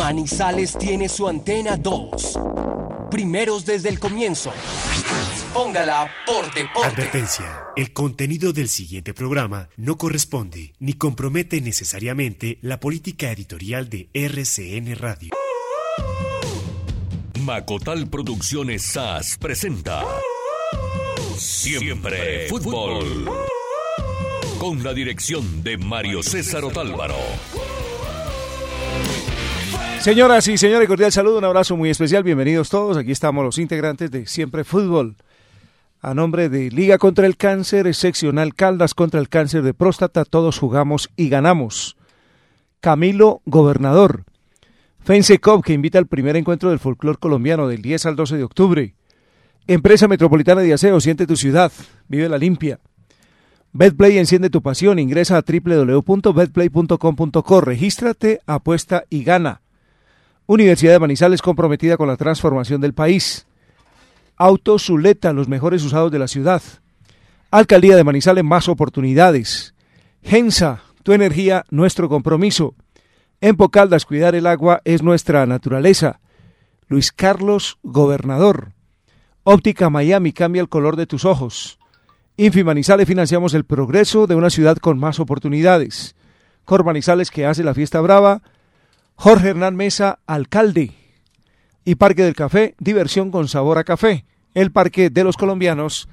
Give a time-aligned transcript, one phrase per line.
[0.00, 2.38] Manizales tiene su antena 2.
[3.10, 4.50] Primeros desde el comienzo.
[5.52, 6.88] Póngala por deporte.
[6.88, 7.64] Advertencia.
[7.76, 14.96] El contenido del siguiente programa no corresponde ni compromete necesariamente la política editorial de RCN
[14.96, 15.34] Radio.
[17.42, 20.02] Macotal Producciones SAS presenta
[21.36, 23.30] Siempre Fútbol.
[24.58, 27.16] Con la dirección de Mario César Otálvaro.
[30.00, 32.96] Señoras y señores, cordial saludo, un abrazo muy especial, bienvenidos todos.
[32.96, 35.16] Aquí estamos los integrantes de Siempre Fútbol.
[36.00, 40.58] A nombre de Liga contra el Cáncer, Seccional Caldas contra el Cáncer de Próstata, todos
[40.58, 41.98] jugamos y ganamos.
[42.80, 44.24] Camilo Gobernador.
[45.42, 48.94] Cop, que invita al primer encuentro del folclor colombiano del 10 al 12 de octubre.
[49.66, 51.70] Empresa Metropolitana de Aseo, siente tu ciudad,
[52.08, 52.80] vive la limpia.
[53.74, 59.60] Betplay enciende tu pasión, ingresa a www.betplay.com.co, regístrate, apuesta y gana.
[60.52, 63.46] Universidad de Manizales comprometida con la transformación del país.
[64.36, 66.60] Auto Zuleta, los mejores usados de la ciudad.
[67.52, 69.76] Alcaldía de Manizales, más oportunidades.
[70.24, 72.74] Gensa, tu energía, nuestro compromiso.
[73.40, 76.18] En Pocaldas, cuidar el agua es nuestra naturaleza.
[76.88, 78.72] Luis Carlos, gobernador.
[79.44, 81.78] Óptica Miami, cambia el color de tus ojos.
[82.36, 86.16] Infi Manizales financiamos el progreso de una ciudad con más oportunidades.
[86.64, 88.42] Cor Manizales que hace la fiesta brava
[89.20, 90.92] Jorge Hernán Mesa, alcalde.
[91.84, 94.24] Y Parque del Café, diversión con sabor a café.
[94.54, 96.08] El Parque de los Colombianos.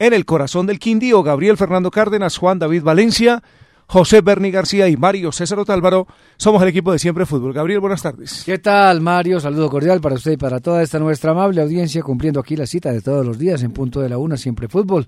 [0.00, 3.44] En el corazón del Quindío, Gabriel Fernando Cárdenas, Juan David Valencia,
[3.86, 6.08] José Berni García y Mario César Otálvaro.
[6.36, 7.52] Somos el equipo de Siempre Fútbol.
[7.52, 8.42] Gabriel, buenas tardes.
[8.44, 9.38] ¿Qué tal, Mario?
[9.38, 12.90] Saludo cordial para usted y para toda esta nuestra amable audiencia, cumpliendo aquí la cita
[12.90, 15.06] de todos los días en punto de la una, Siempre Fútbol.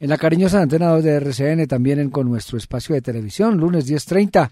[0.00, 3.88] En la cariñosa antena 2 de RCN, también en, con nuestro espacio de televisión, lunes
[3.88, 4.50] 10.30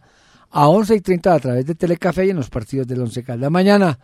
[0.51, 3.51] a 11 y 30 a través de Telecafé y en los partidos del Once Caldas.
[3.51, 3.99] Mañana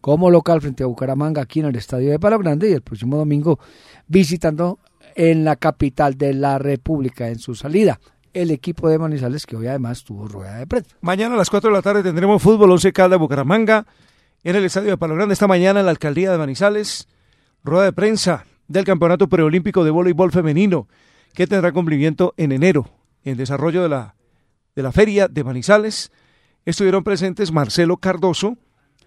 [0.00, 3.16] como local frente a Bucaramanga aquí en el Estadio de Palo Grande y el próximo
[3.16, 3.58] domingo
[4.06, 4.78] visitando
[5.14, 7.98] en la capital de la República en su salida.
[8.32, 10.94] El equipo de Manizales que hoy además tuvo rueda de prensa.
[11.00, 13.86] Mañana a las 4 de la tarde tendremos fútbol Once Caldas Bucaramanga
[14.44, 15.32] en el Estadio de Palo Grande.
[15.32, 17.08] Esta mañana en la Alcaldía de Manizales
[17.64, 20.86] rueda de prensa del Campeonato Preolímpico de Voleibol Femenino
[21.34, 22.90] que tendrá cumplimiento en enero
[23.24, 24.14] en desarrollo de la
[24.76, 26.12] de la Feria de Manizales.
[26.64, 28.56] Estuvieron presentes Marcelo Cardoso,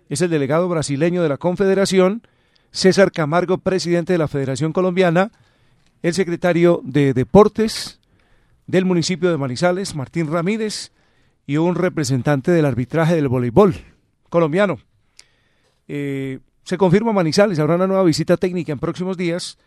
[0.09, 2.23] es el delegado brasileño de la Confederación,
[2.71, 5.31] César Camargo, presidente de la Federación Colombiana,
[6.01, 7.99] el secretario de Deportes
[8.65, 10.91] del municipio de Manizales, Martín Ramírez,
[11.45, 13.75] y un representante del arbitraje del voleibol
[14.29, 14.77] colombiano.
[15.87, 19.57] Eh, se confirma Manizales, habrá una nueva visita técnica en próximos días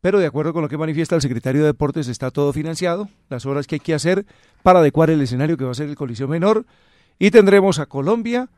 [0.00, 3.44] pero de acuerdo con lo que manifiesta el secretario de Deportes está todo financiado, las
[3.46, 4.24] obras que hay que hacer
[4.62, 6.64] para adecuar el escenario que va a ser el Coliseo Menor
[7.18, 8.48] y tendremos a Colombia,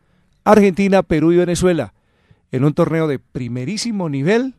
[0.44, 1.94] Argentina, Perú y Venezuela
[2.52, 4.54] en un torneo de primerísimo nivel.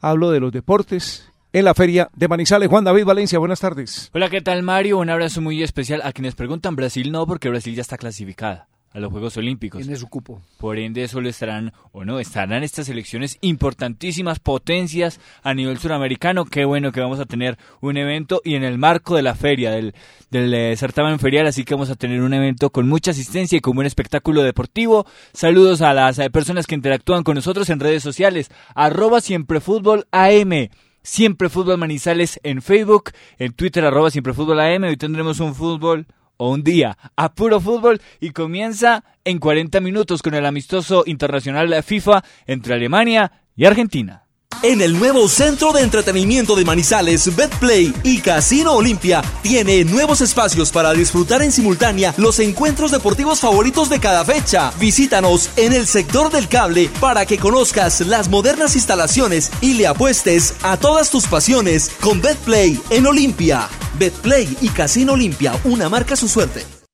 [0.00, 2.68] Hablo de los deportes en la feria de Manizales.
[2.68, 4.10] Juan David Valencia, buenas tardes.
[4.14, 4.98] Hola, ¿qué tal Mario?
[4.98, 9.00] Un abrazo muy especial a quienes preguntan Brasil no, porque Brasil ya está clasificada a
[9.00, 9.82] los Juegos Olímpicos.
[9.82, 10.40] Tiene su cupo.
[10.56, 16.44] Por ende, solo estarán, o no, estarán estas elecciones importantísimas, potencias a nivel suramericano.
[16.44, 19.72] Qué bueno que vamos a tener un evento y en el marco de la feria,
[19.72, 19.94] del,
[20.30, 23.60] del eh, certamen ferial, así que vamos a tener un evento con mucha asistencia y
[23.60, 25.06] con buen espectáculo deportivo.
[25.32, 30.06] Saludos a las eh, personas que interactúan con nosotros en redes sociales, arroba siempre fútbol
[30.12, 30.68] AM.
[31.06, 34.84] Siempre Fútbol Manizales en Facebook, en Twitter arroba Siempre Fútbol AM.
[34.84, 36.06] Hoy tendremos un fútbol
[36.50, 42.24] un día a puro fútbol y comienza en 40 minutos con el amistoso internacional FIFA
[42.46, 44.23] entre Alemania y Argentina.
[44.62, 50.70] En el nuevo centro de entretenimiento de Manizales, Betplay y Casino Olimpia tiene nuevos espacios
[50.70, 54.72] para disfrutar en simultánea los encuentros deportivos favoritos de cada fecha.
[54.78, 60.54] Visítanos en el sector del cable para que conozcas las modernas instalaciones y le apuestes
[60.62, 63.68] a todas tus pasiones con Betplay en Olimpia.
[63.98, 66.73] Betplay y Casino Olimpia, una marca su suerte.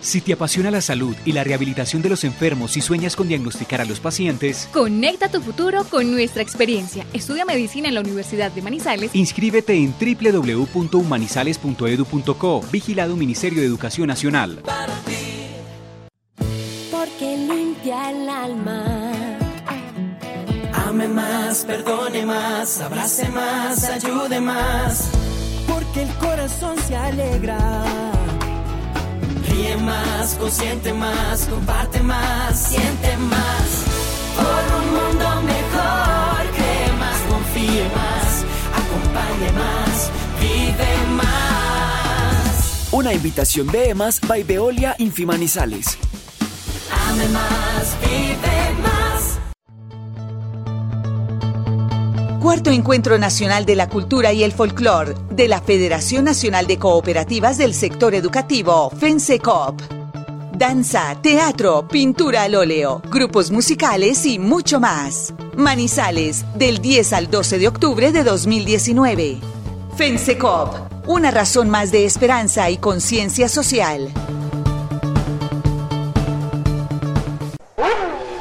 [0.00, 3.80] Si te apasiona la salud y la rehabilitación de los enfermos y sueñas con diagnosticar
[3.80, 7.04] a los pacientes, conecta tu futuro con nuestra experiencia.
[7.12, 9.12] Estudia medicina en la Universidad de Manizales.
[9.14, 12.64] Inscríbete en www.humanizales.edu.co.
[12.70, 14.62] Vigilado Ministerio de Educación Nacional.
[16.90, 19.12] Porque limpia el alma.
[20.72, 25.10] Ame más, perdone más, abrace más, ayude más.
[25.66, 28.17] Porque el corazón se alegra
[29.58, 33.82] Ríe más, consciente más, comparte más, siente más.
[34.36, 42.88] Por un mundo mejor, cree más, confíe más, acompañe más, vive más.
[42.92, 45.98] Una invitación de EMAS by Veolia Infimanizales.
[47.08, 48.97] Ame más, vive más.
[52.48, 57.58] Cuarto Encuentro Nacional de la Cultura y el Folclor de la Federación Nacional de Cooperativas
[57.58, 59.82] del Sector Educativo, FENSECOP.
[60.56, 65.34] Danza, teatro, pintura al óleo, grupos musicales y mucho más.
[65.58, 69.40] Manizales, del 10 al 12 de octubre de 2019.
[69.98, 74.08] FENSECOP, una razón más de esperanza y conciencia social.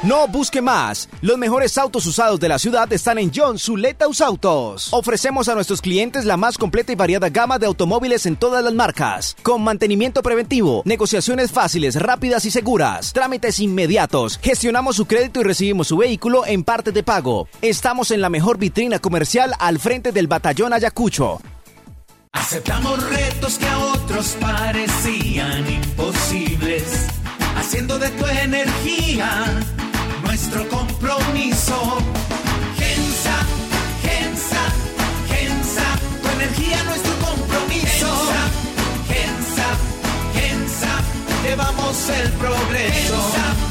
[0.08, 1.10] No busque más.
[1.20, 4.88] Los mejores autos usados de la ciudad están en John Zuletaus Autos.
[4.94, 8.74] Ofrecemos a nuestros clientes la más completa y variada gama de automóviles en todas las
[8.74, 14.40] marcas, con mantenimiento preventivo, negociaciones fáciles, rápidas y seguras, trámites inmediatos.
[14.42, 17.50] Gestionamos su crédito y recibimos su vehículo en parte de pago.
[17.62, 21.42] Estamos en la mejor vitrina comercial al frente del batallón Ayacucho.
[22.32, 27.08] Aceptamos retos que a otros parecían imposibles,
[27.58, 29.77] haciendo de tu energía
[31.38, 31.98] compromiso.
[32.78, 33.38] Gensa,
[34.02, 34.64] Gensa,
[35.30, 35.84] Gensa,
[36.22, 38.08] tu energía nuestro compromiso.
[39.08, 39.68] Gensa,
[40.34, 41.02] Gensa,
[41.44, 43.16] llevamos el progreso.
[43.16, 43.67] Gensa,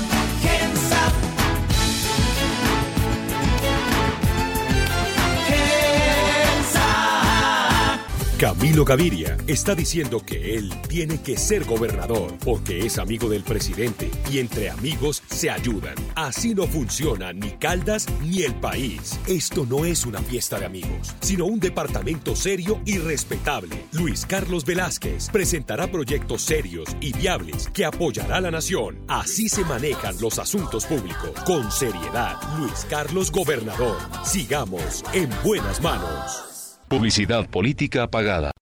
[8.39, 14.11] Camilo Gaviria está diciendo que él tiene que ser gobernador porque es amigo del presidente
[14.31, 15.95] y entre amigos se ayudan.
[16.15, 19.19] Así no funciona ni Caldas ni el país.
[19.27, 23.87] Esto no es una fiesta de amigos, sino un departamento serio y respetable.
[23.93, 28.99] Luis Carlos Velázquez presentará proyectos serios y viables que apoyará a la nación.
[29.09, 31.31] Así se manejan los asuntos públicos.
[31.47, 33.97] Con seriedad, Luis Carlos Gobernador.
[34.27, 36.56] Sigamos en buenas manos.
[36.89, 38.53] Publicidad política pagada.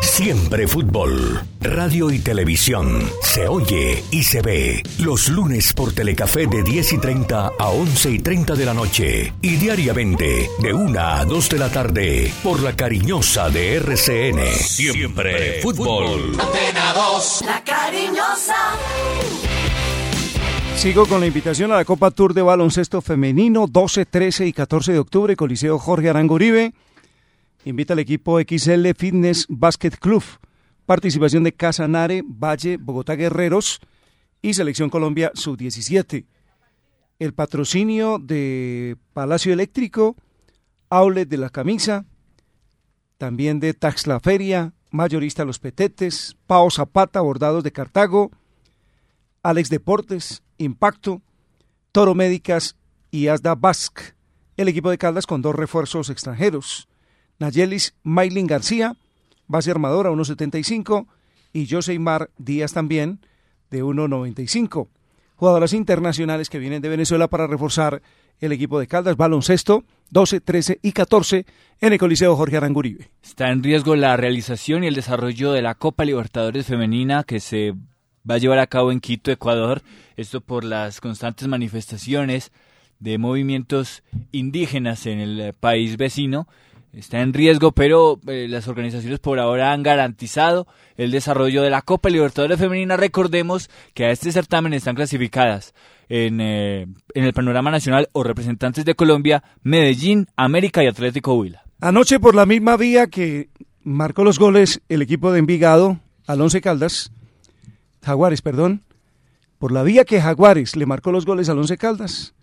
[0.00, 1.42] Siempre fútbol.
[1.60, 3.02] Radio y televisión.
[3.20, 4.82] Se oye y se ve.
[5.00, 9.32] Los lunes por Telecafé de 10 y 30 a 11 y 30 de la noche.
[9.42, 14.46] Y diariamente de 1 a 2 de la tarde por la cariñosa de RCN.
[14.54, 16.36] Siempre fútbol.
[16.40, 18.54] Antena 2, la cariñosa.
[20.76, 24.92] Sigo con la invitación a la Copa Tour de Baloncesto Femenino 12, 13 y 14
[24.92, 26.72] de octubre, Coliseo Jorge Arango Uribe.
[27.66, 30.22] Invita al equipo XL Fitness Basket Club.
[30.86, 33.80] Participación de Casanare, Valle, Bogotá Guerreros
[34.40, 36.26] y Selección Colombia Sub-17.
[37.18, 40.14] El patrocinio de Palacio Eléctrico,
[40.90, 42.04] Outlet de la Camisa,
[43.18, 48.30] también de Tax La Feria, Mayorista Los Petetes, Pao Zapata, Bordados de Cartago,
[49.42, 51.20] Alex Deportes, Impacto,
[51.90, 52.76] Toro Médicas
[53.10, 54.14] y Asda Basque.
[54.56, 56.86] El equipo de Caldas con dos refuerzos extranjeros.
[57.38, 58.96] Nayelis Maylin García,
[59.46, 61.06] base armadora 1.75
[61.52, 63.20] y Joseymar Díaz también
[63.70, 64.88] de 1.95.
[65.36, 68.02] Jugadoras internacionales que vienen de Venezuela para reforzar
[68.40, 71.46] el equipo de Caldas, baloncesto 12, 13 y 14
[71.80, 73.10] en el Coliseo Jorge Aranguribe.
[73.22, 77.74] Está en riesgo la realización y el desarrollo de la Copa Libertadores Femenina que se
[78.28, 79.82] va a llevar a cabo en Quito, Ecuador.
[80.16, 82.52] Esto por las constantes manifestaciones
[82.98, 86.48] de movimientos indígenas en el eh, país vecino
[86.96, 91.82] está en riesgo, pero eh, las organizaciones por ahora han garantizado el desarrollo de la
[91.82, 92.96] Copa Libertadores Femenina.
[92.96, 95.74] Recordemos que a este certamen están clasificadas
[96.08, 101.64] en, eh, en el panorama nacional o representantes de Colombia, Medellín, América y Atlético Huila.
[101.80, 103.50] Anoche por la misma vía que
[103.82, 107.12] marcó los goles el equipo de Envigado, al Once Caldas,
[108.02, 108.82] Jaguares, perdón,
[109.58, 112.34] por la vía que Jaguares le marcó los goles al Once Caldas,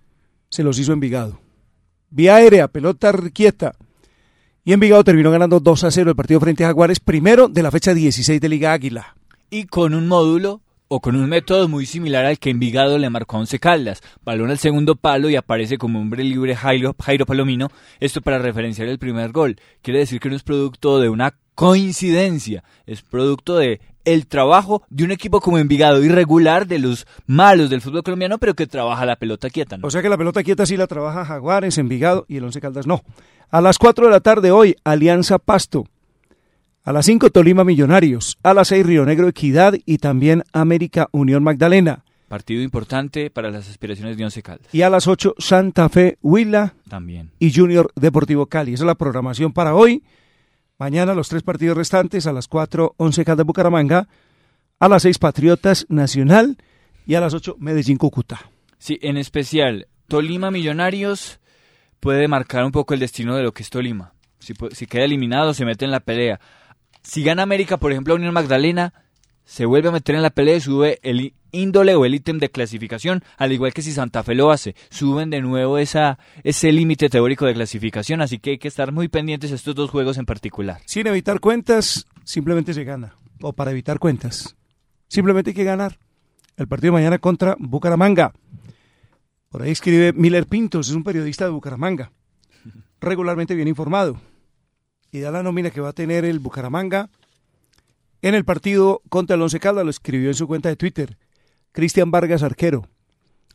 [0.49, 1.39] se los hizo Envigado.
[2.11, 3.73] Vía aérea, pelota quieta,
[4.65, 7.71] y Envigado terminó ganando 2 a 0 el partido frente a Jaguares, primero de la
[7.71, 9.15] fecha 16 de Liga Águila.
[9.49, 13.35] Y con un módulo o con un método muy similar al que Envigado le marcó
[13.35, 14.01] a Once Caldas.
[14.23, 17.71] Balón al segundo palo y aparece como hombre libre Jairo, Jairo Palomino.
[17.99, 19.57] Esto para referenciar el primer gol.
[19.81, 25.03] Quiere decir que no es producto de una coincidencia, es producto de el trabajo de
[25.03, 29.15] un equipo como Envigado irregular de los malos del fútbol colombiano, pero que trabaja la
[29.15, 29.77] pelota quieta.
[29.77, 29.87] ¿no?
[29.87, 32.87] O sea que la pelota quieta sí la trabaja Jaguares, Envigado y el Once Caldas
[32.87, 33.01] no.
[33.49, 35.85] A las 4 de la tarde hoy, Alianza Pasto.
[36.83, 38.37] A las 5, Tolima Millonarios.
[38.43, 42.03] A las 6, Río Negro Equidad y también América Unión Magdalena.
[42.27, 44.73] Partido importante para las aspiraciones de Once Caldas.
[44.73, 46.73] Y a las 8, Santa Fe Huila.
[46.89, 47.29] También.
[47.39, 48.73] Y Junior Deportivo Cali.
[48.73, 50.03] Esa es la programación para hoy.
[50.83, 52.27] Mañana los tres partidos restantes.
[52.27, 54.09] A las 4, Once Caldas Bucaramanga.
[54.81, 56.57] A las 6 Patriotas Nacional
[57.05, 58.51] y a las 8 Medellín Cúcuta.
[58.79, 61.39] Sí, en especial Tolima Millonarios
[62.01, 64.11] puede marcar un poco el destino de lo que es Tolima.
[64.39, 66.41] Si, si queda eliminado, se mete en la pelea.
[67.01, 68.93] Si gana América, por ejemplo, a Unión Magdalena,
[69.45, 72.49] se vuelve a meter en la pelea y sube el índole o el ítem de
[72.49, 77.09] clasificación, al igual que si Santa Fe lo hace, suben de nuevo esa, ese límite
[77.09, 80.25] teórico de clasificación, así que hay que estar muy pendientes de estos dos juegos en
[80.25, 80.81] particular.
[80.85, 84.55] Sin evitar cuentas, simplemente se gana, o para evitar cuentas,
[85.07, 85.99] simplemente hay que ganar.
[86.55, 88.31] El partido de mañana contra Bucaramanga.
[89.49, 92.11] Por ahí escribe Miller Pintos, es un periodista de Bucaramanga,
[92.99, 94.19] regularmente bien informado,
[95.11, 97.09] y da la nómina que va a tener el Bucaramanga
[98.23, 101.17] en el partido contra el Once Caldas, lo escribió en su cuenta de Twitter.
[101.73, 102.87] Cristian Vargas, arquero.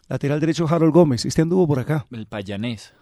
[0.08, 1.25] Lateral derecho, Harold Gómez.
[1.25, 2.06] Este anduvo por acá.
[2.10, 2.92] El payanés.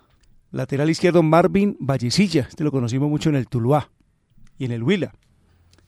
[0.52, 2.46] Lateral izquierdo, Marvin Vallecilla.
[2.48, 3.90] Este lo conocimos mucho en el Tuluá
[4.58, 5.12] y en el Huila.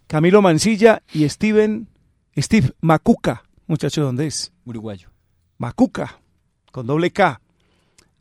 [0.09, 1.89] Camilo Mancilla y Steven,
[2.37, 3.45] Steve Macuca.
[3.69, 4.53] Muchacho, ¿dónde es?
[4.65, 5.11] Uruguayo.
[5.59, 6.21] Macuca,
[6.73, 7.41] con doble K.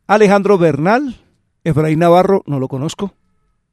[0.06, 1.16] Alejandro Bernal.
[1.64, 3.14] Efraín Navarro, no lo conozco.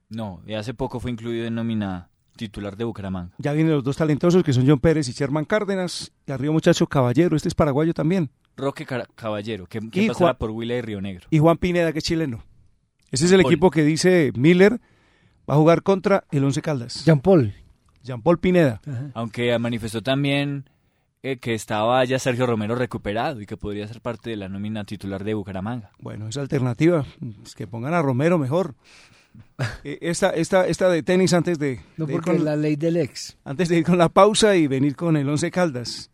[0.10, 3.34] No, y hace poco fue incluido en nómina titular de Bucaramanga.
[3.38, 6.12] Ya vienen los dos talentosos que son John Pérez y Sherman Cárdenas.
[6.28, 8.30] Y arriba muchacho Caballero, este es paraguayo también.
[8.58, 11.28] Roque Caballero, que, que pasará por Huila y Río Negro.
[11.30, 12.44] Y Juan Pineda, que es chileno.
[13.12, 14.80] Ese es el equipo que dice Miller
[15.50, 17.06] va a jugar contra el Once Caldas.
[17.06, 17.54] Jean Paul.
[18.04, 18.82] Jean Paul Pineda.
[19.14, 20.70] Aunque manifestó también
[21.24, 24.84] eh, que estaba ya Sergio Romero recuperado y que podría ser parte de la nómina
[24.84, 25.92] titular de Bucaramanga.
[26.00, 27.06] Bueno, esa alternativa,
[27.44, 28.76] es que pongan a Romero mejor.
[29.84, 31.80] Eh, esta, esta, esta de tenis antes de...
[31.98, 33.38] No, de ir porque con- la ley del ex.
[33.44, 36.10] Antes de ir con la pausa y venir con el Once Caldas.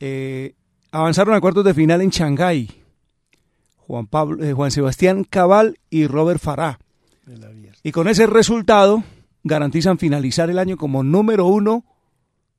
[0.00, 0.54] Eh,
[0.90, 2.82] avanzaron a cuartos de final en Shanghái.
[3.76, 6.78] Juan, Pablo, eh, Juan Sebastián Cabal y Robert Farah.
[7.82, 9.02] Y con ese resultado
[9.44, 11.84] garantizan finalizar el año como número uno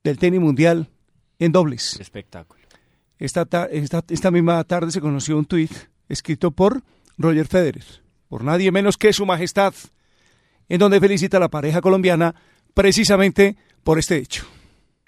[0.02, 0.88] del tenis mundial
[1.38, 1.98] en dobles.
[2.00, 2.62] Espectáculo.
[3.18, 5.70] Esta, ta- esta, esta misma tarde se conoció un tuit
[6.08, 6.82] escrito por
[7.16, 7.84] Roger Federer,
[8.28, 9.74] por nadie menos que su majestad,
[10.68, 12.34] en donde felicita a la pareja colombiana
[12.74, 14.44] precisamente por este hecho.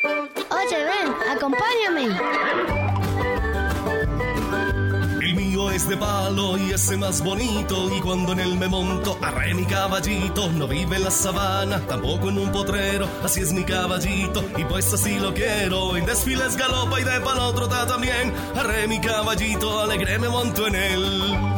[0.04, 2.16] Oye, ven, acompáñame.
[5.22, 7.96] El mío es de palo y ese más bonito.
[7.96, 10.50] Y cuando en él me monto, arre mi caballito.
[10.52, 13.08] No vive en la sabana, tampoco en un potrero.
[13.24, 15.96] Así es mi caballito y pues así lo quiero.
[15.96, 18.32] En desfiles galopa y de palo trota también.
[18.54, 21.55] Arre mi caballito, alegre me monto en él.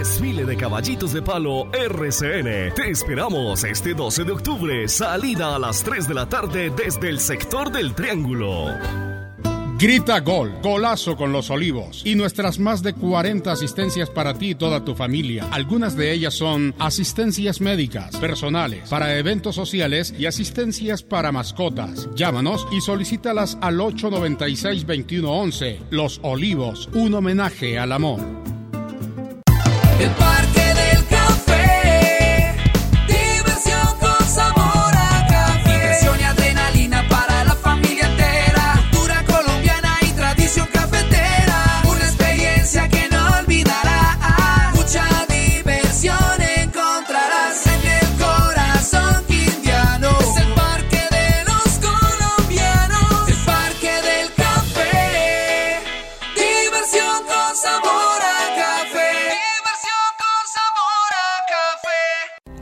[0.00, 2.72] Desfile de caballitos de palo RCN.
[2.74, 4.88] Te esperamos este 12 de octubre.
[4.88, 8.68] Salida a las 3 de la tarde desde el sector del Triángulo.
[9.78, 14.54] Grita Gol, golazo con los olivos y nuestras más de 40 asistencias para ti y
[14.54, 15.46] toda tu familia.
[15.50, 22.08] Algunas de ellas son asistencias médicas, personales, para eventos sociales y asistencias para mascotas.
[22.14, 25.80] Llámanos y solicítalas al 896-2111.
[25.90, 28.49] Los Olivos, un homenaje al amor.
[30.00, 31.04] El Parque del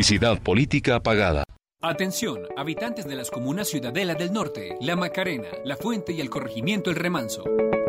[0.00, 1.44] Publicidad política pagada.
[1.82, 6.88] Atención, habitantes de las comunas Ciudadela del Norte, La Macarena, La Fuente y el corregimiento
[6.88, 7.44] El Remanso.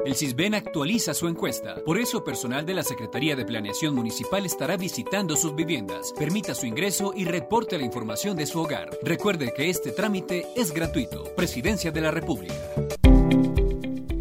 [0.05, 1.75] El CISBEN actualiza su encuesta.
[1.85, 6.11] Por eso, personal de la Secretaría de Planeación Municipal estará visitando sus viviendas.
[6.19, 8.89] Permita su ingreso y reporte la información de su hogar.
[9.03, 11.23] Recuerde que este trámite es gratuito.
[11.37, 12.55] Presidencia de la República.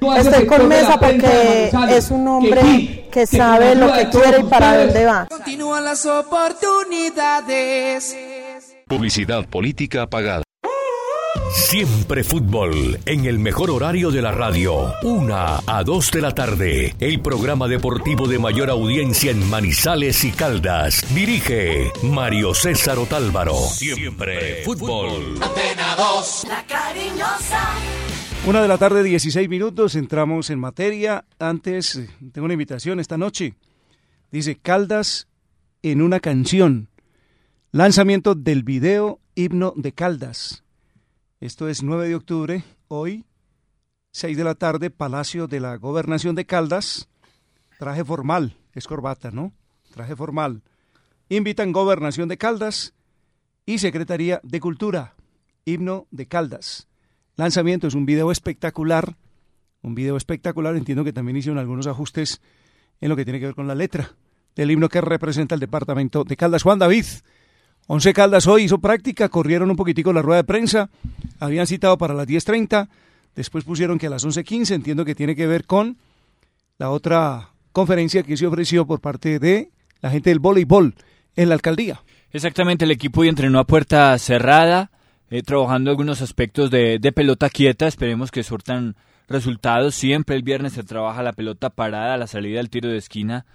[0.00, 5.04] Estoy con Mesa porque es un hombre que sabe lo que quiere y para dónde
[5.04, 5.26] va.
[5.28, 8.16] Continúan las oportunidades.
[8.86, 10.42] Publicidad política pagada.
[11.52, 16.94] Siempre fútbol, en el mejor horario de la radio, una a dos de la tarde,
[17.00, 21.04] el programa deportivo de mayor audiencia en Manizales y Caldas.
[21.14, 23.56] Dirige Mario César Otálvaro.
[23.56, 25.38] Siempre fútbol.
[25.40, 26.46] Antena 2.
[26.48, 27.70] La cariñosa.
[28.48, 31.26] Una de la tarde, 16 minutos, entramos en materia.
[31.38, 32.00] Antes,
[32.32, 33.56] tengo una invitación esta noche.
[34.30, 35.28] Dice Caldas
[35.82, 36.88] en una canción.
[37.72, 40.64] Lanzamiento del video Himno de Caldas.
[41.40, 43.26] Esto es 9 de octubre, hoy,
[44.12, 47.10] 6 de la tarde, Palacio de la Gobernación de Caldas.
[47.78, 49.52] Traje formal, es corbata, ¿no?
[49.92, 50.62] Traje formal.
[51.28, 52.94] Invitan Gobernación de Caldas
[53.66, 55.16] y Secretaría de Cultura.
[55.66, 56.88] Himno de Caldas
[57.38, 57.86] lanzamiento.
[57.86, 59.16] Es un video espectacular,
[59.82, 60.76] un video espectacular.
[60.76, 62.42] Entiendo que también hicieron algunos ajustes
[63.00, 64.10] en lo que tiene que ver con la letra
[64.54, 66.64] del himno que representa el departamento de Caldas.
[66.64, 67.04] Juan David,
[67.86, 70.90] Once Caldas hoy hizo práctica, corrieron un poquitico la rueda de prensa,
[71.38, 72.88] habían citado para las 10.30,
[73.36, 75.96] después pusieron que a las 11.15, entiendo que tiene que ver con
[76.76, 79.70] la otra conferencia que se ofreció por parte de
[80.00, 80.94] la gente del voleibol
[81.36, 82.02] en la alcaldía.
[82.32, 84.90] Exactamente, el equipo hoy entrenó a puerta cerrada,
[85.30, 87.86] eh, trabajando algunos aspectos de, de, pelota quieta.
[87.86, 88.96] Esperemos que surtan
[89.28, 89.94] resultados.
[89.94, 93.46] Siempre el viernes se trabaja la pelota parada, la salida del tiro de esquina,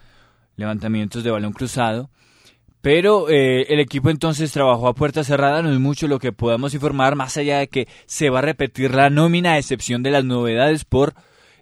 [0.55, 2.09] levantamientos de balón cruzado.
[2.83, 6.73] Pero eh, el equipo entonces trabajó a puerta cerrada, no es mucho lo que podamos
[6.73, 10.25] informar, más allá de que se va a repetir la nómina a excepción de las
[10.25, 11.13] novedades por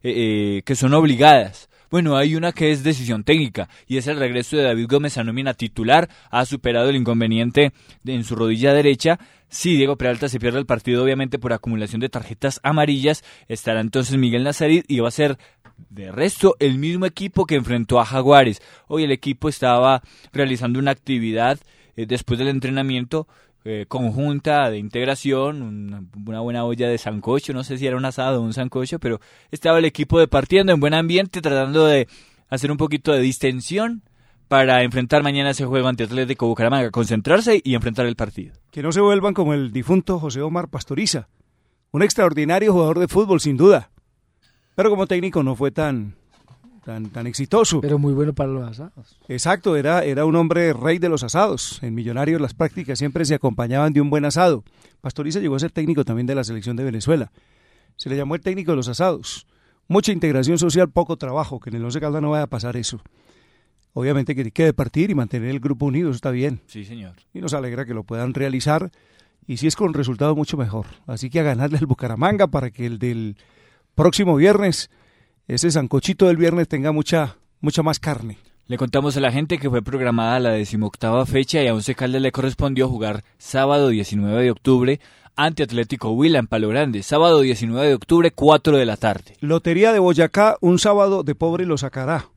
[0.01, 1.69] eh, que son obligadas.
[1.91, 5.25] Bueno, hay una que es decisión técnica y es el regreso de David Gómez a
[5.25, 6.07] nómina titular.
[6.29, 7.73] Ha superado el inconveniente
[8.05, 9.19] en su rodilla derecha.
[9.49, 14.15] Si Diego Peralta se pierde el partido, obviamente por acumulación de tarjetas amarillas, estará entonces
[14.15, 15.37] Miguel Nazarit y va a ser
[15.89, 18.61] de resto el mismo equipo que enfrentó a Jaguares.
[18.87, 20.01] Hoy el equipo estaba
[20.31, 21.59] realizando una actividad
[21.97, 23.27] eh, después del entrenamiento
[23.63, 28.05] eh, conjunta de integración, una, una, buena olla de sancocho, no sé si era un
[28.05, 29.19] asado o un sancocho, pero
[29.51, 32.07] estaba el equipo departiendo en buen ambiente, tratando de
[32.49, 34.03] hacer un poquito de distensión
[34.47, 38.53] para enfrentar mañana ese juego ante Atlético Bucaramanga, concentrarse y enfrentar el partido.
[38.71, 41.29] Que no se vuelvan como el difunto José Omar Pastoriza,
[41.91, 43.91] un extraordinario jugador de fútbol sin duda,
[44.75, 46.15] pero como técnico no fue tan
[46.83, 47.81] tan, tan exitoso.
[47.81, 49.17] Pero muy bueno para los asados.
[49.27, 51.79] Exacto, era, era un hombre rey de los asados.
[51.81, 54.63] En Millonarios las prácticas siempre se acompañaban de un buen asado.
[55.01, 57.31] Pastoriza llegó a ser técnico también de la selección de Venezuela.
[57.95, 59.47] Se le llamó el técnico de los asados.
[59.87, 63.01] Mucha integración social, poco trabajo, que en el Once Caldas no vaya a pasar eso.
[63.93, 66.61] Obviamente que quede partir y mantener el grupo unido, eso está bien.
[66.67, 67.15] Sí, señor.
[67.33, 68.89] Y nos alegra que lo puedan realizar.
[69.47, 70.85] Y si es con resultado, mucho mejor.
[71.07, 73.35] Así que a ganarle al Bucaramanga para que el del
[73.95, 74.89] próximo viernes
[75.53, 78.37] ese sancochito del viernes tenga mucha, mucha más carne.
[78.67, 82.21] Le contamos a la gente que fue programada la decimoctava fecha y a Once Caldas
[82.21, 84.99] le correspondió jugar sábado 19 de octubre
[85.35, 87.03] ante Atlético Huila en Palo Grande.
[87.03, 89.35] Sábado 19 de octubre, 4 de la tarde.
[89.41, 92.29] Lotería de Boyacá, un sábado de pobre lo sacará.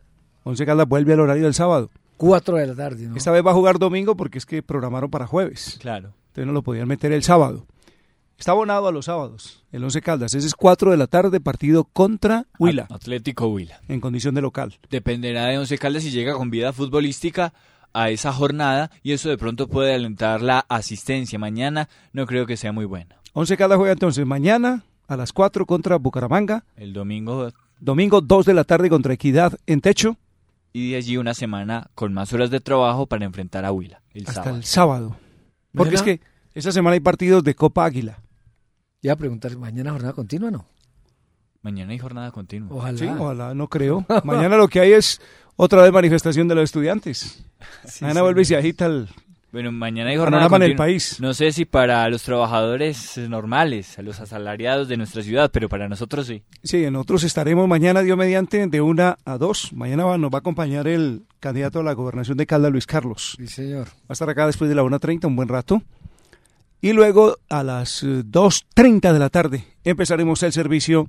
[0.42, 1.90] Once Caldas vuelve al horario del sábado.
[2.16, 3.14] 4 de la tarde, ¿no?
[3.14, 5.78] Esta vez va a jugar domingo porque es que programaron para jueves.
[5.80, 6.14] Claro.
[6.30, 7.64] Entonces no lo podían meter el sábado.
[8.38, 10.34] Está abonado a los sábados, el Once Caldas.
[10.34, 12.86] Ese es 4 de la tarde, partido contra Huila.
[12.90, 13.80] Atlético Huila.
[13.88, 14.78] En condición de local.
[14.90, 17.54] Dependerá de Once Caldas si llega con vida futbolística
[17.92, 21.38] a esa jornada y eso de pronto puede alentar la asistencia.
[21.38, 23.16] Mañana no creo que sea muy buena.
[23.32, 26.64] Once Caldas juega entonces mañana a las 4 contra Bucaramanga.
[26.76, 27.50] El domingo.
[27.80, 30.16] Domingo 2 de la tarde contra Equidad en techo.
[30.72, 34.02] Y de allí una semana con más horas de trabajo para enfrentar a Huila.
[34.12, 34.56] El Hasta sábado.
[34.56, 35.16] el sábado.
[35.72, 36.20] Porque es que
[36.54, 38.18] esta semana hay partidos de Copa Águila.
[39.04, 40.64] Ya a preguntar, ¿mañana jornada continua no?
[41.62, 42.68] Mañana hay jornada continua.
[42.74, 42.98] Ojalá.
[42.98, 44.04] Sí, ojalá, no creo.
[44.24, 45.20] Mañana lo que hay es
[45.56, 47.44] otra vez manifestación de los estudiantes.
[47.86, 48.24] Sí, Mañana sí.
[48.24, 49.08] vuelve y se agita el,
[49.52, 50.84] Bueno, mañana hay jornada Panorama en el continua.
[50.86, 51.20] país.
[51.20, 55.86] No sé si para los trabajadores normales, a los asalariados de nuestra ciudad, pero para
[55.88, 56.42] nosotros sí.
[56.62, 59.72] Sí, nosotros estaremos mañana, Dios mediante, de una a dos.
[59.74, 63.34] Mañana va- nos va a acompañar el candidato a la gobernación de Caldas, Luis Carlos.
[63.38, 63.86] Sí, señor.
[63.88, 65.82] Va a estar acá después de la 1.30, un buen rato.
[66.84, 71.08] Y luego a las eh, 2.30 de la tarde empezaremos el servicio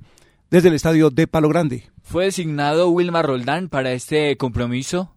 [0.50, 1.90] desde el estadio de Palo Grande.
[2.02, 5.12] Fue designado Wilmar Roldán para este compromiso.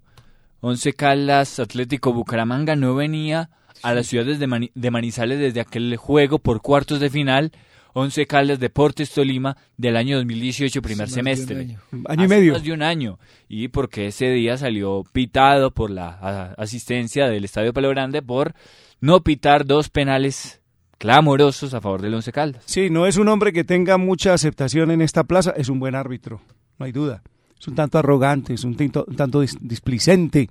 [0.60, 3.52] Once Caldas Atlético Bucaramanga no venía
[3.84, 7.54] a las ciudades de, Mani- de Manizales desde aquel juego por cuartos de final.
[7.93, 11.60] Once Caldas Deportes Tolima del año 2018, primer Hace semestre.
[11.62, 11.80] año.
[12.06, 12.54] Año y Hace medio.
[12.54, 13.17] Más de un año.
[13.48, 18.54] Y porque ese día salió pitado por la asistencia del Estadio Palo Grande por
[19.01, 20.62] no pitar dos penales
[20.97, 22.63] clamorosos a favor del Once Caldas.
[22.65, 25.95] Sí, no es un hombre que tenga mucha aceptación en esta plaza, es un buen
[25.95, 26.41] árbitro,
[26.77, 27.21] no hay duda.
[27.59, 30.49] Es un tanto arrogante, es un, tinto- un tanto dis- displicente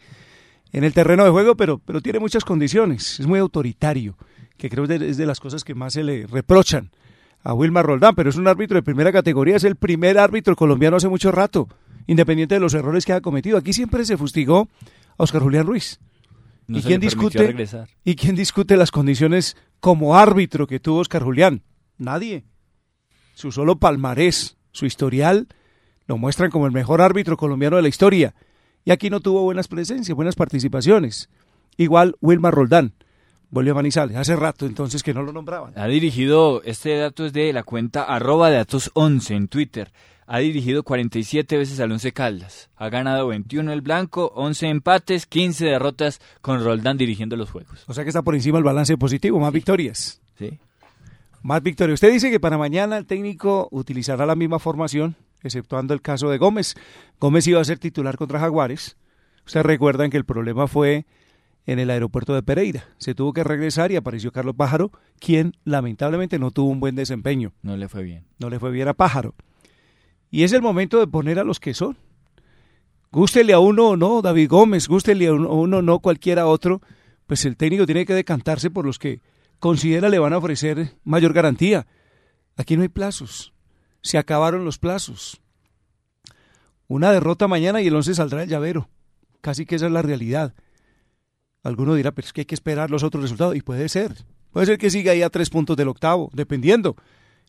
[0.72, 4.16] en el terreno de juego, pero, pero tiene muchas condiciones, es muy autoritario,
[4.58, 6.90] que creo que es de las cosas que más se le reprochan
[7.42, 10.96] a Wilmar Roldán, pero es un árbitro de primera categoría, es el primer árbitro colombiano
[10.96, 11.68] hace mucho rato,
[12.06, 13.56] independiente de los errores que ha cometido.
[13.56, 14.68] Aquí siempre se fustigó
[15.16, 16.00] a Oscar Julián Ruiz.
[16.68, 17.56] No ¿Y quién discute?
[18.04, 21.62] ¿Y quién discute las condiciones como árbitro que tuvo Oscar Julián?
[21.96, 22.44] Nadie.
[23.34, 25.48] Su solo palmarés, su historial,
[26.06, 28.34] lo muestran como el mejor árbitro colombiano de la historia.
[28.84, 31.30] Y aquí no tuvo buenas presencias, buenas participaciones.
[31.78, 32.92] Igual Wilmar Roldán.
[33.50, 34.16] Volvió a Manizales.
[34.18, 35.72] Hace rato entonces que no lo nombraban.
[35.74, 39.90] Ha dirigido, este dato es de la cuenta arroba datos 11 en Twitter.
[40.30, 42.68] Ha dirigido 47 veces al Once Caldas.
[42.76, 47.82] Ha ganado 21 el blanco, 11 empates, 15 derrotas con Roldán dirigiendo los juegos.
[47.88, 50.20] O sea que está por encima el balance positivo, más victorias.
[50.38, 50.58] Sí.
[51.40, 51.94] Más victorias.
[51.94, 56.36] Usted dice que para mañana el técnico utilizará la misma formación, exceptuando el caso de
[56.36, 56.74] Gómez.
[57.18, 58.98] Gómez iba a ser titular contra Jaguares.
[59.46, 61.06] Ustedes recuerdan que el problema fue
[61.64, 62.84] en el aeropuerto de Pereira.
[62.98, 67.54] Se tuvo que regresar y apareció Carlos Pájaro, quien lamentablemente no tuvo un buen desempeño.
[67.62, 68.26] No le fue bien.
[68.38, 69.34] No le fue bien a Pájaro.
[70.30, 71.96] Y es el momento de poner a los que son.
[73.10, 76.82] Gústele a uno o no, David Gómez, gústele a uno o no, cualquiera otro,
[77.26, 79.20] pues el técnico tiene que decantarse por los que
[79.58, 81.86] considera le van a ofrecer mayor garantía.
[82.56, 83.54] Aquí no hay plazos.
[84.02, 85.40] Se acabaron los plazos.
[86.86, 88.88] Una derrota mañana y el 11 saldrá el llavero.
[89.40, 90.54] Casi que esa es la realidad.
[91.62, 93.56] Alguno dirá, pero es que hay que esperar los otros resultados.
[93.56, 94.24] Y puede ser.
[94.52, 96.96] Puede ser que siga ahí a tres puntos del octavo, dependiendo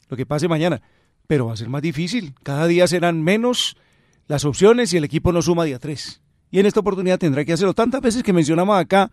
[0.10, 0.82] lo que pase mañana.
[1.30, 2.34] Pero va a ser más difícil.
[2.42, 3.78] Cada día serán menos
[4.26, 6.24] las opciones y el equipo no suma día tres.
[6.50, 7.76] Y en esta oportunidad tendrá que hacerlo.
[7.76, 9.12] Tantas veces que mencionamos acá,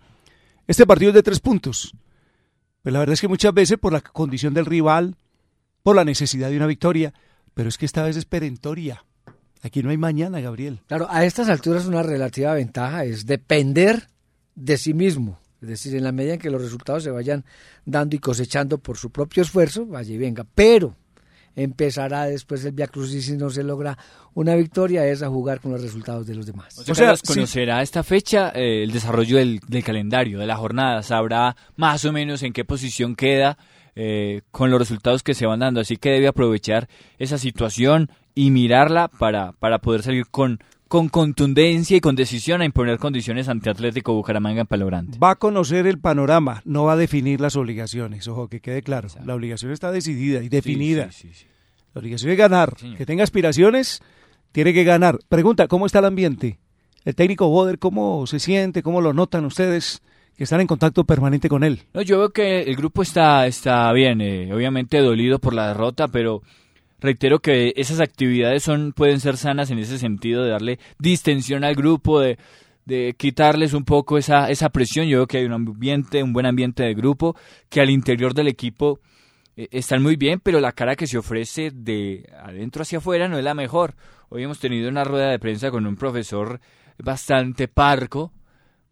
[0.66, 1.94] este partido es de tres puntos.
[2.80, 5.16] Pues la verdad es que muchas veces por la condición del rival,
[5.82, 7.12] por la necesidad de una victoria,
[7.52, 9.04] pero es que esta vez es perentoria.
[9.60, 10.80] Aquí no hay mañana, Gabriel.
[10.86, 14.08] Claro, a estas alturas una relativa ventaja es depender
[14.54, 15.38] de sí mismo.
[15.60, 17.44] Es decir, en la medida en que los resultados se vayan
[17.84, 20.46] dando y cosechando por su propio esfuerzo, vaya y venga.
[20.54, 20.96] Pero
[21.56, 23.98] empezará después el Via Crucis si no se logra
[24.34, 26.78] una victoria, es a jugar con los resultados de los demás.
[26.78, 31.56] O sea, conocerá esta fecha eh, el desarrollo del, del calendario, de la jornada, sabrá
[31.76, 33.56] más o menos en qué posición queda
[33.98, 36.86] eh, con los resultados que se van dando, así que debe aprovechar
[37.18, 42.64] esa situación y mirarla para, para poder salir con, con contundencia y con decisión a
[42.64, 45.18] imponer condiciones ante Atlético Bucaramanga en Palo Grande.
[45.18, 48.28] Va a conocer el panorama, no va a definir las obligaciones.
[48.28, 49.08] Ojo, que quede claro.
[49.24, 51.10] La obligación está decidida y definida.
[51.10, 51.46] Sí, sí, sí, sí.
[51.94, 52.74] La obligación es ganar.
[52.96, 54.02] Que tenga aspiraciones,
[54.52, 55.18] tiene que ganar.
[55.28, 56.58] Pregunta, ¿cómo está el ambiente?
[57.04, 58.82] El técnico Boder, ¿cómo se siente?
[58.82, 60.02] ¿Cómo lo notan ustedes
[60.36, 61.82] que están en contacto permanente con él?
[61.94, 66.08] No, yo veo que el grupo está, está bien, eh, obviamente dolido por la derrota,
[66.08, 66.42] pero
[67.00, 71.74] reitero que esas actividades son pueden ser sanas en ese sentido de darle distensión al
[71.74, 72.38] grupo, de,
[72.84, 75.06] de quitarles un poco esa, esa presión.
[75.06, 77.36] Yo veo que hay un ambiente, un buen ambiente de grupo,
[77.68, 79.00] que al interior del equipo
[79.56, 83.38] eh, están muy bien, pero la cara que se ofrece de adentro hacia afuera no
[83.38, 83.94] es la mejor.
[84.28, 86.60] Hoy hemos tenido una rueda de prensa con un profesor
[86.98, 88.32] bastante parco,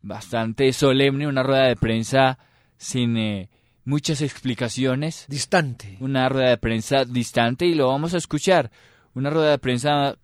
[0.03, 2.38] bastante solemne, una rueda de prensa
[2.77, 3.49] sin eh,
[3.85, 5.27] muchas explicaciones.
[5.29, 5.97] Distante.
[6.01, 8.70] Una rueda de prensa distante y lo vamos a escuchar.
[9.14, 10.16] Una rueda de prensa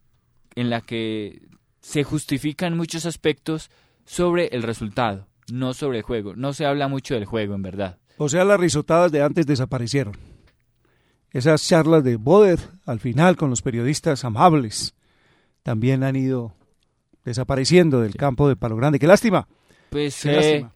[0.54, 1.42] en la que
[1.80, 3.70] se justifican muchos aspectos
[4.04, 6.34] sobre el resultado, no sobre el juego.
[6.34, 7.98] No se habla mucho del juego, en verdad.
[8.16, 10.16] O sea, las risotadas de antes desaparecieron.
[11.32, 14.94] Esas charlas de Boder al final con los periodistas amables
[15.62, 16.54] también han ido
[17.24, 18.98] desapareciendo del campo de Palo Grande.
[18.98, 19.46] ¡Qué lástima!
[19.90, 20.74] Pues Qué eh, lástima.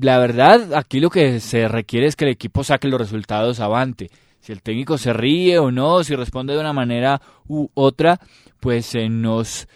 [0.00, 4.10] La verdad, aquí lo que se requiere es que el equipo saque los resultados avante.
[4.40, 8.20] Si el técnico se ríe o no, si responde de una manera u otra,
[8.60, 9.66] pues eh, nos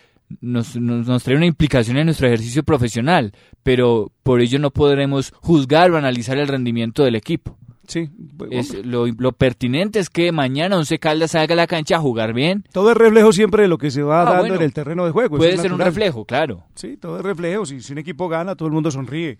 [0.40, 3.32] nos, nos, nos trae una implicación en nuestro ejercicio profesional,
[3.62, 7.56] pero por ello no podremos juzgar o analizar el rendimiento del equipo.
[7.86, 8.10] Sí,
[8.50, 12.34] es, lo, lo, pertinente es que mañana Once Caldas salga a la cancha a jugar
[12.34, 12.62] bien.
[12.70, 15.06] Todo es reflejo siempre de lo que se va ah, dando bueno, en el terreno
[15.06, 15.38] de juego.
[15.38, 16.64] Puede ser un reflejo, claro.
[16.74, 17.64] Sí, todo es reflejo.
[17.64, 19.38] Si, si un equipo gana, todo el mundo sonríe.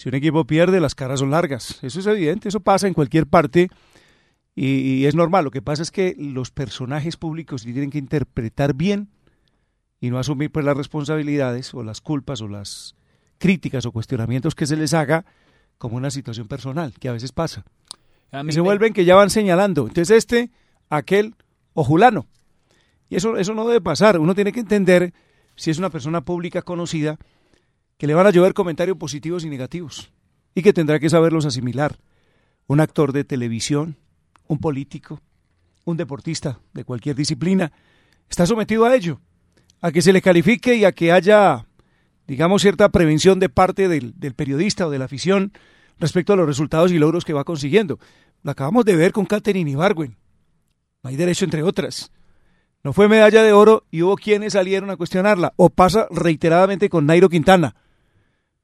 [0.00, 1.78] Si un equipo pierde, las caras son largas.
[1.82, 3.68] Eso es evidente, eso pasa en cualquier parte
[4.54, 5.44] y, y es normal.
[5.44, 9.10] Lo que pasa es que los personajes públicos tienen que interpretar bien
[10.00, 12.94] y no asumir pues las responsabilidades o las culpas o las
[13.36, 15.26] críticas o cuestionamientos que se les haga
[15.76, 17.66] como una situación personal, que a veces pasa.
[18.32, 18.62] A y se me...
[18.62, 19.86] vuelven que ya van señalando.
[19.86, 20.50] Entonces este,
[20.88, 21.34] aquel
[21.74, 22.26] o Julano.
[23.10, 24.18] Y eso, eso no debe pasar.
[24.18, 25.12] Uno tiene que entender,
[25.56, 27.18] si es una persona pública conocida,
[28.00, 30.10] que le van a llover comentarios positivos y negativos.
[30.54, 31.98] Y que tendrá que saberlos asimilar.
[32.66, 33.98] Un actor de televisión,
[34.48, 35.20] un político,
[35.84, 37.72] un deportista de cualquier disciplina,
[38.30, 39.20] está sometido a ello.
[39.82, 41.66] A que se le califique y a que haya
[42.26, 45.52] digamos, cierta prevención de parte del, del, periodista o de la afición
[45.98, 47.98] respecto a los resultados y logros que va consiguiendo.
[48.42, 50.16] Lo acabamos de ver con Catherine Ibargüen.
[51.02, 52.10] No hay derecho, entre otras.
[52.82, 55.52] No fue medalla de oro y hubo quienes salieron a cuestionarla.
[55.56, 57.74] O pasa reiteradamente con Nairo Quintana.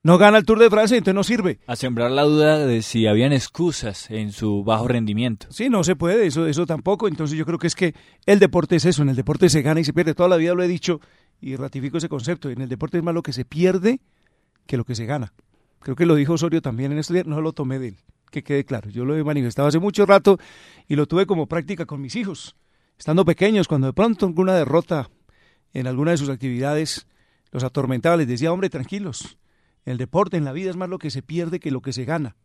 [0.06, 1.58] No gana el Tour de Francia, entonces no sirve.
[1.66, 5.48] A sembrar la duda de si habían excusas en su bajo rendimiento.
[5.50, 7.08] Sí, no se puede, eso, eso tampoco.
[7.08, 7.92] Entonces yo creo que es que
[8.24, 10.14] el deporte es eso, en el deporte se gana y se pierde.
[10.14, 11.00] Toda la vida lo he dicho
[11.40, 12.48] y ratifico ese concepto.
[12.50, 13.98] En el deporte es más lo que se pierde
[14.68, 15.32] que lo que se gana.
[15.80, 17.96] Creo que lo dijo Osorio también en este día, no lo tomé de él,
[18.30, 18.88] que quede claro.
[18.90, 20.38] Yo lo he manifestado hace mucho rato
[20.86, 22.54] y lo tuve como práctica con mis hijos,
[22.96, 25.10] estando pequeños, cuando de pronto alguna derrota
[25.72, 27.08] en alguna de sus actividades
[27.50, 29.36] los atormentaba, les decía, hombre, tranquilos,
[29.86, 32.04] el deporte, en la vida es más lo que se pierde que lo que se
[32.04, 32.36] gana.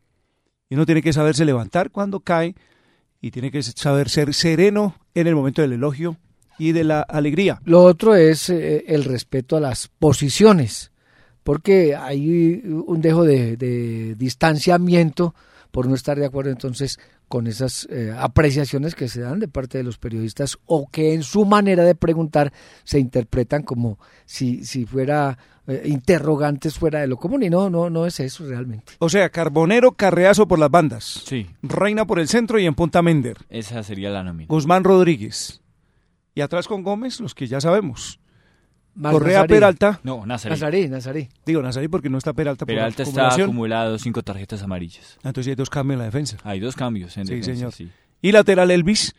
[0.69, 2.55] Y uno tiene que saberse levantar cuando cae
[3.19, 6.17] y tiene que saber ser sereno en el momento del elogio
[6.57, 7.59] y de la alegría.
[7.65, 10.91] Lo otro es eh, el respeto a las posiciones,
[11.43, 15.33] porque hay un dejo de, de, distanciamiento
[15.71, 16.99] por no estar de acuerdo entonces
[17.31, 21.23] con esas eh, apreciaciones que se dan de parte de los periodistas o que en
[21.23, 22.51] su manera de preguntar
[22.83, 27.89] se interpretan como si, si fuera eh, interrogantes fuera de lo común y no, no,
[27.89, 28.95] no es eso realmente.
[28.99, 31.23] O sea, Carbonero, Carreazo por las bandas.
[31.25, 31.47] Sí.
[31.61, 33.37] Reina por el centro y en Punta Mender.
[33.47, 34.47] Esa sería la nómina.
[34.49, 35.61] Guzmán Rodríguez.
[36.35, 38.19] Y atrás con Gómez, los que ya sabemos.
[38.95, 39.53] Más Correa Nazarí.
[39.53, 39.99] Peralta.
[40.03, 40.53] No, Nazarí.
[40.53, 41.29] Nazarí, Nazarí.
[41.45, 42.65] Digo Nazarí porque no está Peralta.
[42.65, 45.17] Peralta por está acumulado cinco tarjetas amarillas.
[45.23, 46.37] Entonces hay dos cambios en la defensa.
[46.43, 47.53] Hay dos cambios en sí, defensa.
[47.53, 47.71] Señor.
[47.71, 47.89] Sí.
[48.21, 49.15] Y lateral Elvis,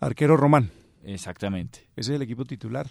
[0.00, 0.70] arquero Román.
[1.04, 1.80] Exactamente.
[1.96, 2.88] Ese es el equipo titular.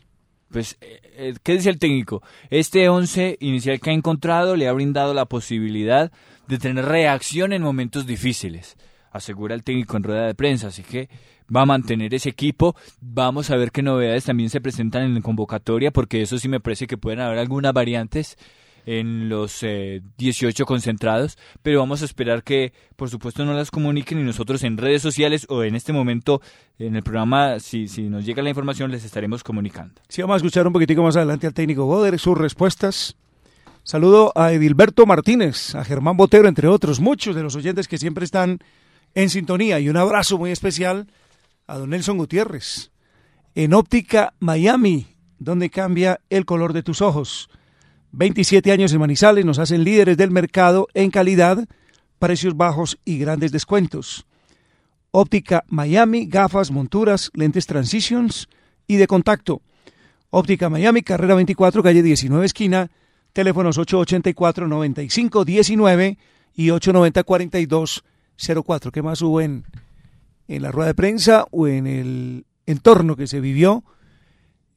[0.49, 2.21] Pues, eh, ¿qué dice el técnico?
[2.49, 6.11] Este 11 inicial que ha encontrado le ha brindado la posibilidad
[6.47, 8.77] de tener reacción en momentos difíciles,
[9.11, 10.67] asegura el técnico en rueda de prensa.
[10.67, 11.09] Así que
[11.53, 12.75] va a mantener ese equipo.
[13.01, 16.59] Vamos a ver qué novedades también se presentan en la convocatoria, porque eso sí me
[16.59, 18.37] parece que pueden haber algunas variantes
[18.85, 24.19] en los eh, 18 concentrados, pero vamos a esperar que por supuesto no las comuniquen
[24.19, 26.41] y nosotros en redes sociales o en este momento
[26.77, 30.01] en el programa, si, si nos llega la información, les estaremos comunicando.
[30.07, 33.15] Sí, vamos a escuchar un poquitico más adelante al técnico Goder, sus respuestas.
[33.83, 38.25] Saludo a Edilberto Martínez, a Germán Botero, entre otros, muchos de los oyentes que siempre
[38.25, 38.59] están
[39.13, 41.07] en sintonía y un abrazo muy especial
[41.67, 42.91] a don Nelson Gutiérrez.
[43.55, 45.07] En óptica Miami,
[45.39, 47.49] donde cambia el color de tus ojos.
[48.11, 51.67] 27 años en Manizales nos hacen líderes del mercado en calidad,
[52.19, 54.25] precios bajos y grandes descuentos.
[55.11, 58.47] Óptica Miami, gafas, monturas, lentes transitions
[58.87, 59.61] y de contacto.
[60.29, 62.91] Óptica Miami, carrera 24, calle 19, esquina,
[63.31, 66.17] teléfonos 884-9519
[66.55, 68.91] y 890-4204.
[68.91, 69.63] ¿Qué más hubo en,
[70.47, 73.83] en la rueda de prensa o en el entorno que se vivió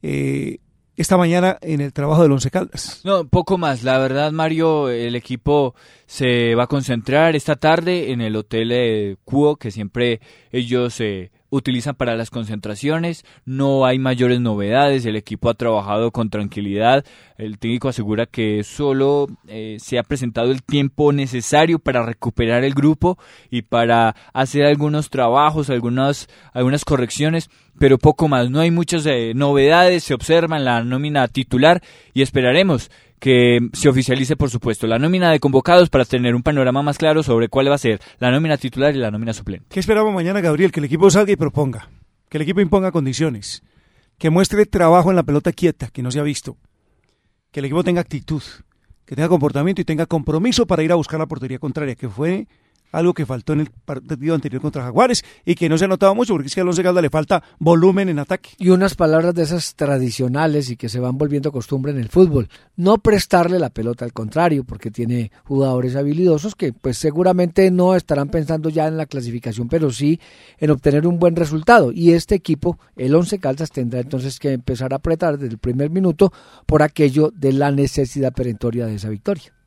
[0.01, 0.59] eh,
[0.95, 3.01] esta mañana en el trabajo del Once Caldas.
[3.05, 3.83] No, poco más.
[3.83, 5.73] La verdad, Mario, el equipo
[6.05, 10.19] se va a concentrar esta tarde en el hotel eh, Cuo, que siempre
[10.51, 16.29] ellos eh, utilizan para las concentraciones, no hay mayores novedades, el equipo ha trabajado con
[16.29, 17.05] tranquilidad,
[17.37, 22.73] el técnico asegura que solo eh, se ha presentado el tiempo necesario para recuperar el
[22.73, 23.17] grupo
[23.49, 29.33] y para hacer algunos trabajos, algunas, algunas correcciones, pero poco más, no hay muchas eh,
[29.35, 31.81] novedades, se observa en la nómina titular
[32.13, 36.81] y esperaremos que se oficialice, por supuesto, la nómina de convocados para tener un panorama
[36.81, 39.65] más claro sobre cuál va a ser la nómina titular y la nómina suplente.
[39.69, 40.71] ¿Qué esperamos mañana, Gabriel?
[40.71, 41.89] Que el equipo salga y proponga,
[42.29, 43.61] que el equipo imponga condiciones,
[44.17, 46.57] que muestre trabajo en la pelota quieta, que no se ha visto,
[47.51, 48.43] que el equipo tenga actitud,
[49.05, 52.47] que tenga comportamiento y tenga compromiso para ir a buscar la portería contraria, que fue
[52.91, 56.15] algo que faltó en el partido anterior contra Jaguares y que no se ha notado
[56.15, 58.51] mucho porque es que al Once Caldas le falta volumen en ataque.
[58.57, 62.49] Y unas palabras de esas tradicionales y que se van volviendo costumbre en el fútbol.
[62.75, 68.29] No prestarle la pelota al contrario, porque tiene jugadores habilidosos que pues seguramente no estarán
[68.29, 70.19] pensando ya en la clasificación, pero sí
[70.57, 71.91] en obtener un buen resultado.
[71.91, 75.89] Y este equipo, el Once Caldas, tendrá entonces que empezar a apretar desde el primer
[75.89, 76.31] minuto
[76.65, 79.58] por aquello de la necesidad perentoria de esa victoria.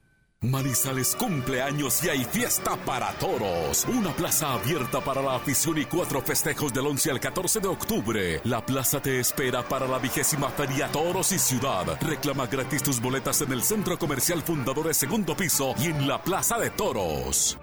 [0.43, 3.87] Manizales cumpleaños y hay fiesta para toros.
[3.89, 8.41] Una plaza abierta para la afición y cuatro festejos del 11 al 14 de octubre.
[8.43, 11.97] La plaza te espera para la vigésima feria Toros y Ciudad.
[12.01, 16.59] Reclama gratis tus boletas en el Centro Comercial Fundadores Segundo Piso y en la Plaza
[16.59, 17.57] de Toros.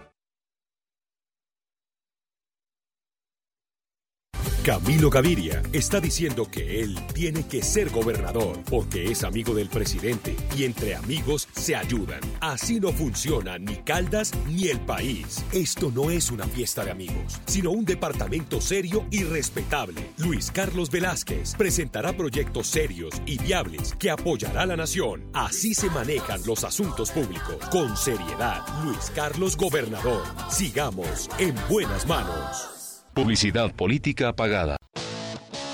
[4.64, 10.36] Camilo Gaviria está diciendo que él tiene que ser gobernador porque es amigo del presidente
[10.56, 12.20] y entre amigos se ayudan.
[12.42, 15.46] Así no funciona ni Caldas ni el país.
[15.54, 20.02] Esto no es una fiesta de amigos, sino un departamento serio y respetable.
[20.18, 25.24] Luis Carlos Velázquez presentará proyectos serios y viables que apoyará a la nación.
[25.34, 27.56] Así se manejan los asuntos públicos.
[27.72, 30.24] Con seriedad, Luis Carlos Gobernador.
[30.52, 32.79] Sigamos en buenas manos.
[33.20, 34.78] Publicidad política pagada.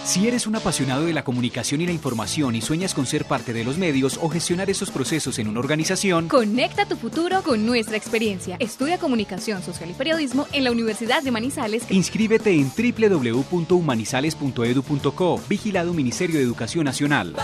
[0.04, 3.54] Si eres un apasionado de la comunicación y la información y sueñas con ser parte
[3.54, 7.98] de los medios o gestionar esos procesos en una organización, Conecta tu futuro con nuestra
[7.98, 8.58] experiencia.
[8.60, 11.86] Estudia Comunicación Social y Periodismo en la Universidad de Manizales.
[11.92, 17.36] inscríbete en www.humanizales.edu.co, vigilado Ministerio de Educación Nacional.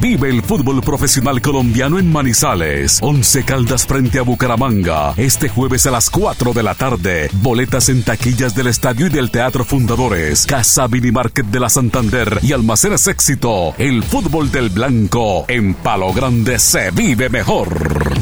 [0.00, 2.98] Vive el fútbol profesional colombiano en Manizales.
[3.02, 5.14] Once Caldas frente a Bucaramanga.
[5.16, 7.30] Este jueves a las 4 de la tarde.
[7.34, 10.46] Boletas en taquillas del estadio y del Teatro Fundadores.
[10.46, 13.74] Casa Mini Market de la Santander y Almacenes Éxito.
[13.78, 15.44] El fútbol del blanco.
[15.48, 18.16] En Palo Grande se vive mejor.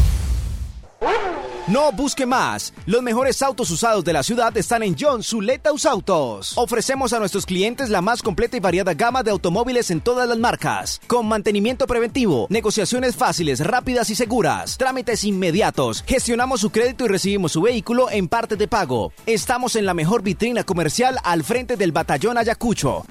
[1.67, 2.75] No busque más.
[2.85, 6.53] Los mejores autos usados de la ciudad están en John Zuletaus Autos.
[6.59, 10.37] Ofrecemos a nuestros clientes la más completa y variada gama de automóviles en todas las
[10.37, 16.05] marcas, con mantenimiento preventivo, negociaciones fáciles, rápidas y seguras, trámites inmediatos.
[16.07, 19.15] Gestionamos su crédito y recibimos su vehículo en parte de pago.
[19.25, 23.07] Estamos en la mejor vitrina comercial al frente del batallón Ayacucho.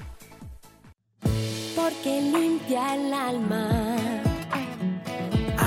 [1.74, 3.73] porque limpia el alma.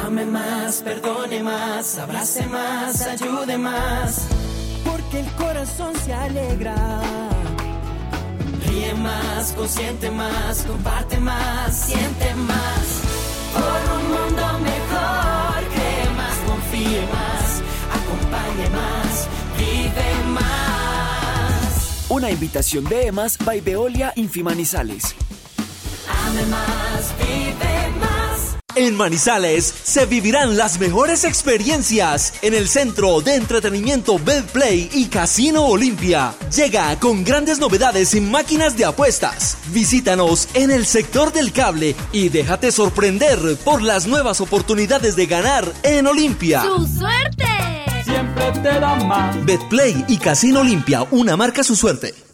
[0.07, 4.21] Ame más, perdone más, abrace más, ayude más.
[4.85, 7.01] Porque el corazón se alegra.
[8.65, 13.01] Ríe más, consiente más, comparte más, siente más.
[13.51, 17.61] Por un mundo mejor, cree más, confíe más,
[17.99, 22.05] acompañe más, vive más.
[22.07, 25.15] Una invitación de EMAS by Veolia Infimanizales.
[26.27, 28.57] Ame más, vive más.
[28.75, 35.65] En Manizales se vivirán las mejores experiencias en el centro de entretenimiento Betplay y Casino
[35.65, 36.35] Olimpia.
[36.55, 39.57] Llega con grandes novedades en máquinas de apuestas.
[39.69, 45.65] Visítanos en el sector del cable y déjate sorprender por las nuevas oportunidades de ganar
[45.81, 46.61] en Olimpia.
[46.61, 47.47] ¡Su suerte!
[48.03, 49.43] Siempre te da más.
[49.45, 52.26] Betplay y Casino Olimpia, una marca su suerte.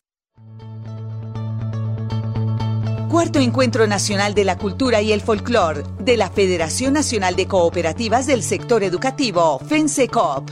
[3.13, 8.25] Cuarto Encuentro Nacional de la Cultura y el Folclor de la Federación Nacional de Cooperativas
[8.25, 10.49] del Sector Educativo, FENSECOP.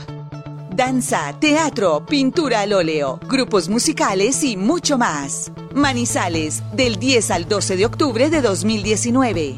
[0.70, 5.50] Danza, teatro, pintura al óleo, grupos musicales y mucho más.
[5.74, 9.56] Manizales, del 10 al 12 de octubre de 2019.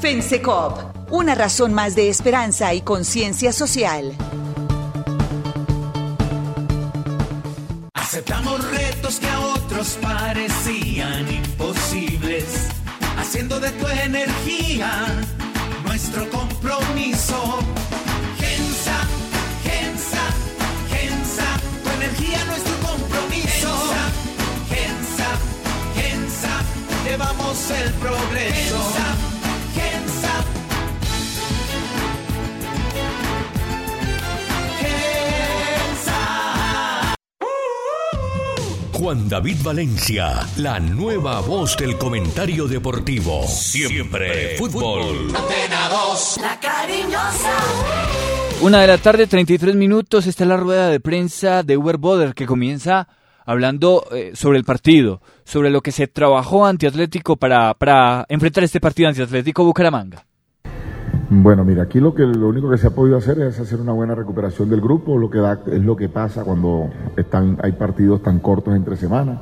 [0.00, 4.14] FENSECOP, una razón más de esperanza y conciencia social.
[7.92, 8.70] Aceptamos
[9.78, 12.66] otros parecían imposibles,
[13.16, 14.90] haciendo de tu energía
[15.84, 17.60] nuestro compromiso.
[18.40, 18.98] Gensa,
[19.62, 20.24] Gensa,
[20.90, 21.46] Gensa,
[21.84, 23.70] tu energía nuestro compromiso.
[24.68, 25.28] Gensa,
[25.94, 26.60] Gensa,
[27.04, 28.82] llevamos el progreso.
[28.82, 29.27] Gensa,
[38.98, 43.46] Juan David Valencia, la nueva voz del comentario deportivo.
[43.46, 45.28] Siempre fútbol.
[45.36, 47.56] Antena 2, la cariñosa.
[48.60, 52.44] Una de la tarde, 33 minutos, está la rueda de prensa de Uber Boder que
[52.44, 53.06] comienza
[53.46, 58.80] hablando eh, sobre el partido, sobre lo que se trabajó antiatlético para, para enfrentar este
[58.80, 60.26] partido antiatlético Bucaramanga.
[61.30, 63.92] Bueno, mira, aquí lo que lo único que se ha podido hacer es hacer una
[63.92, 68.22] buena recuperación del grupo, lo que da es lo que pasa cuando están hay partidos
[68.22, 69.38] tan cortos entre semanas.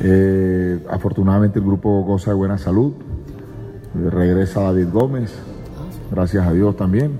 [0.00, 2.92] Eh, afortunadamente el grupo goza de buena salud.
[3.94, 5.34] Regresa David Gómez,
[6.12, 7.18] gracias a Dios también.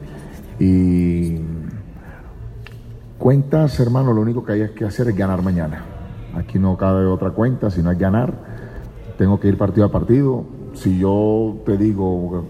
[0.60, 1.40] Y
[3.24, 5.82] Cuentas, hermano, lo único que hay que hacer es ganar mañana.
[6.34, 8.34] Aquí no cabe otra cuenta, sino es ganar.
[9.16, 10.44] Tengo que ir partido a partido.
[10.74, 12.44] Si yo te digo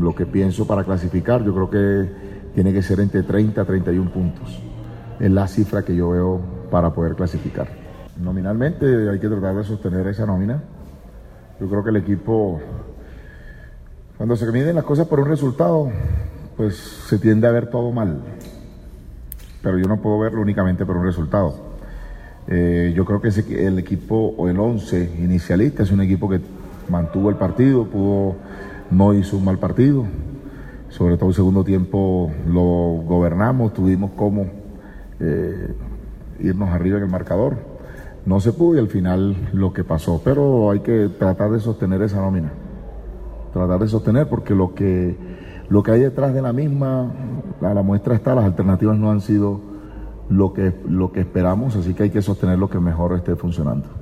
[0.00, 2.10] lo que pienso para clasificar, yo creo que
[2.54, 4.60] tiene que ser entre 30 a 31 puntos.
[5.18, 7.68] Es la cifra que yo veo para poder clasificar.
[8.20, 10.62] Nominalmente hay que tratar de sostener esa nómina.
[11.60, 12.60] Yo creo que el equipo,
[14.16, 15.90] cuando se miden las cosas por un resultado,
[16.56, 18.20] pues se tiende a ver todo mal.
[19.62, 21.54] Pero yo no puedo verlo únicamente por un resultado.
[22.48, 26.40] Eh, yo creo que ese, el equipo o el 11 inicialista es un equipo que
[26.88, 28.36] mantuvo el partido, pudo,
[28.90, 30.04] no hizo un mal partido.
[30.88, 32.62] Sobre todo el segundo tiempo lo
[33.06, 34.46] gobernamos, tuvimos como
[35.20, 35.74] eh,
[36.40, 37.56] irnos arriba en el marcador.
[38.24, 42.02] No se pudo y al final lo que pasó, pero hay que tratar de sostener
[42.02, 42.52] esa nómina.
[43.52, 45.16] Tratar de sostener porque lo que,
[45.68, 47.12] lo que hay detrás de la misma,
[47.60, 49.60] la, la muestra está, las alternativas no han sido
[50.28, 53.97] lo que, lo que esperamos, así que hay que sostener lo que mejor esté funcionando.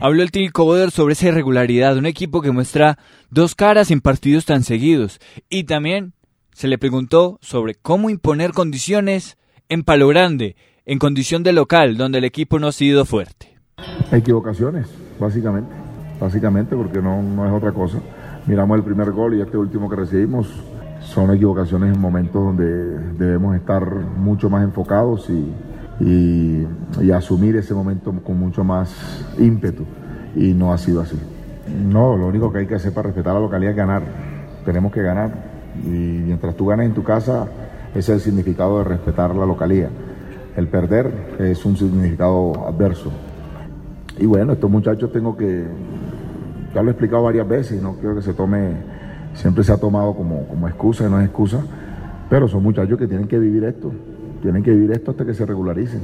[0.00, 2.98] Habló el técnico Boder sobre esa irregularidad, un equipo que muestra
[3.30, 5.18] dos caras en partidos tan seguidos.
[5.50, 6.12] Y también
[6.52, 9.38] se le preguntó sobre cómo imponer condiciones
[9.68, 10.54] en Palo Grande,
[10.86, 13.58] en condición de local, donde el equipo no ha sido fuerte.
[14.12, 14.86] Equivocaciones,
[15.18, 15.74] básicamente,
[16.20, 17.98] básicamente porque no, no es otra cosa.
[18.46, 20.48] Miramos el primer gol y este último que recibimos,
[21.00, 22.64] son equivocaciones en momentos donde
[23.14, 25.52] debemos estar mucho más enfocados y,
[26.00, 26.66] y,
[27.00, 29.84] y, asumir ese momento con mucho más ímpetu
[30.36, 31.18] y no ha sido así.
[31.88, 34.02] No, lo único que hay que hacer para respetar la localidad es ganar.
[34.64, 35.30] Tenemos que ganar
[35.84, 37.46] y mientras tú ganes en tu casa,
[37.90, 39.90] ese es el significado de respetar la localidad.
[40.56, 43.10] El perder es un significado adverso.
[44.18, 45.64] Y bueno, estos muchachos tengo que,
[46.74, 48.72] ya lo he explicado varias veces no quiero que se tome,
[49.34, 51.60] siempre se ha tomado como, como excusa no es excusa,
[52.28, 53.92] pero son muchachos que tienen que vivir esto,
[54.42, 56.00] tienen que vivir esto hasta que se regularicen.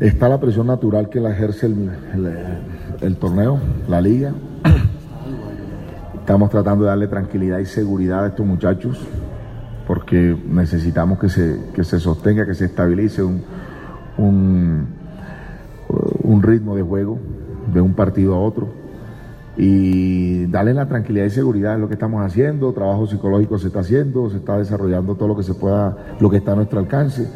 [0.00, 3.58] Está la presión natural que la ejerce el, torneo,
[3.88, 4.32] la liga.
[6.14, 9.00] Estamos tratando de darle tranquilidad y seguridad a estos muchachos
[9.86, 13.42] porque necesitamos que se, que se sostenga, que se estabilice un,
[14.18, 14.88] un,
[16.42, 17.18] ritmo de juego
[17.72, 18.68] de un partido a otro
[19.56, 23.80] y darle la tranquilidad y seguridad en lo que estamos haciendo, trabajo psicológico se está
[23.80, 27.26] haciendo, se está desarrollando todo lo que se pueda, lo que está a nuestro alcance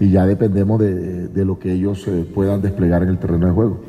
[0.00, 3.52] y ya dependemos de, de lo que ellos eh, puedan desplegar en el terreno de
[3.52, 3.80] juego.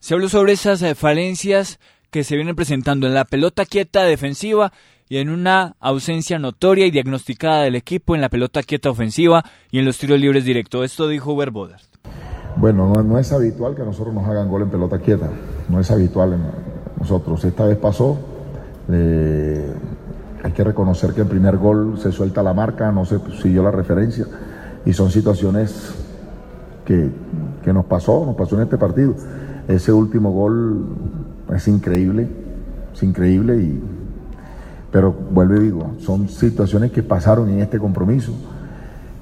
[0.00, 1.78] Se habló sobre esas eh, falencias
[2.10, 4.72] que se vienen presentando en la pelota quieta defensiva
[5.08, 9.78] y en una ausencia notoria y diagnosticada del equipo en la pelota quieta ofensiva y
[9.78, 10.84] en los tiros libres directos.
[10.84, 11.80] Esto dijo Uber Boder.
[12.56, 15.30] Bueno, no, no, es habitual que nosotros nos hagan gol en pelota quieta,
[15.68, 16.42] no es habitual en
[16.98, 17.44] nosotros.
[17.44, 18.18] Esta vez pasó,
[18.90, 19.72] eh,
[20.42, 23.70] hay que reconocer que el primer gol se suelta la marca, no se siguió la
[23.70, 24.26] referencia
[24.84, 25.94] y son situaciones
[26.84, 27.10] que,
[27.62, 29.14] que nos pasó, nos pasó en este partido.
[29.66, 30.86] Ese último gol
[31.54, 32.28] es increíble,
[32.94, 33.82] es increíble y
[34.90, 38.32] pero vuelvo y digo, son situaciones que pasaron en este compromiso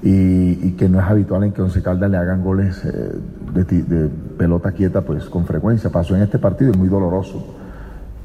[0.03, 3.11] y, y que no es habitual en que Once Caldas le hagan goles eh,
[3.53, 5.89] de, de, pelota quieta pues con frecuencia.
[5.89, 7.55] Pasó en este partido, es muy doloroso.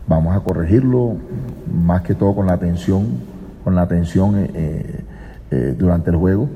[0.07, 1.16] Vamos a corregirlo,
[1.73, 3.07] más que todo con la atención,
[3.64, 5.05] con la atención eh,
[5.51, 6.49] eh, durante el juego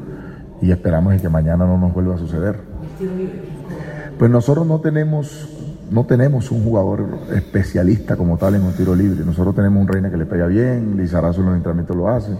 [0.60, 2.56] y esperamos que mañana no nos vuelva a suceder.
[4.18, 5.52] Pues nosotros no tenemos
[5.90, 9.24] no tenemos un jugador especialista como tal en un tiro libre.
[9.24, 12.32] Nosotros tenemos un Reina que le pega bien, Lizarazo en los entrenamientos lo hace.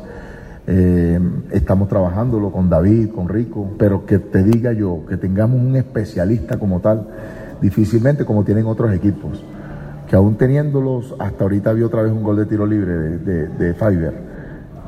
[0.69, 1.21] Eh,
[1.53, 6.59] estamos trabajándolo con David, con Rico, pero que te diga yo que tengamos un especialista
[6.59, 7.07] como tal,
[7.61, 9.45] difícilmente como tienen otros equipos,
[10.09, 13.49] que aún teniéndolos, hasta ahorita vi otra vez un gol de tiro libre de, de,
[13.49, 14.15] de Fiverr,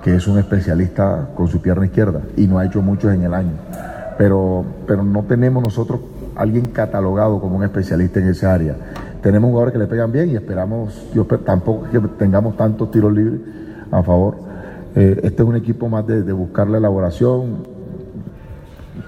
[0.03, 3.35] que es un especialista con su pierna izquierda y no ha hecho muchos en el
[3.35, 3.53] año.
[4.17, 6.01] Pero, pero no tenemos nosotros
[6.35, 8.75] alguien catalogado como un especialista en esa área.
[9.23, 13.41] Tenemos jugadores que le pegan bien y esperamos, yo tampoco que tengamos tantos tiros libres
[13.91, 14.48] a favor.
[14.95, 17.67] Eh, este es un equipo más de, buscar la elaboración.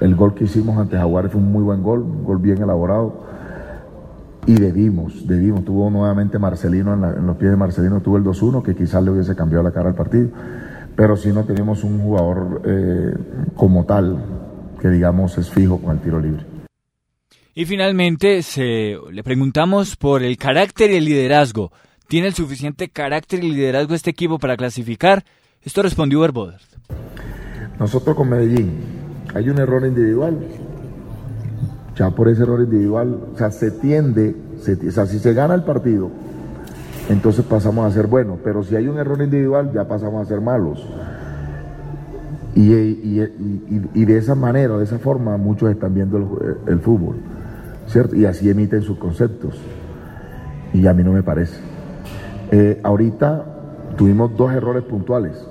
[0.01, 3.29] El gol que hicimos ante Jaguares fue un muy buen gol, un gol bien elaborado.
[4.47, 5.65] Y debimos, debimos.
[5.65, 9.37] Tuvo nuevamente Marcelino en los pies de Marcelino, tuvo el 2-1, que quizás le hubiese
[9.37, 10.31] cambiado la cara al partido.
[10.97, 13.15] Pero si no tenemos un jugador eh,
[13.55, 14.19] como tal,
[14.81, 16.45] que digamos es fijo con el tiro libre.
[17.55, 21.73] Y finalmente se, le preguntamos por el carácter y el liderazgo.
[22.09, 25.25] ¿Tiene el suficiente carácter y liderazgo este equipo para clasificar?
[25.63, 26.59] Esto respondió Herboder.
[27.79, 28.81] Nosotros con Medellín,
[29.35, 30.39] hay un error individual.
[31.97, 35.65] Ya por ese error individual, o sea, se tiende, o sea, si se gana el
[35.65, 36.11] partido,
[37.11, 38.39] entonces pasamos a ser buenos.
[38.43, 40.83] Pero si hay un error individual, ya pasamos a ser malos.
[42.55, 47.17] Y, de esa manera, de esa forma, muchos están viendo el, el, fútbol,
[47.87, 48.17] ¿cierto?
[48.17, 49.61] Y así emiten sus conceptos.
[50.73, 51.61] Y a mí no me parece.
[52.51, 53.45] Eh, ahorita
[53.97, 55.50] tuvimos dos errores puntuales.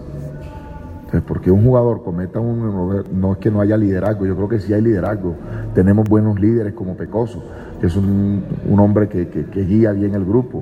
[1.09, 4.47] Entonces, porque un jugador cometa un error, no es que no haya liderazgo, yo creo
[4.47, 5.33] que sí hay liderazgo.
[5.73, 7.43] Tenemos buenos líderes como Pecoso,
[7.81, 8.43] que es un,
[8.77, 10.61] hombre que, guía bien el grupo,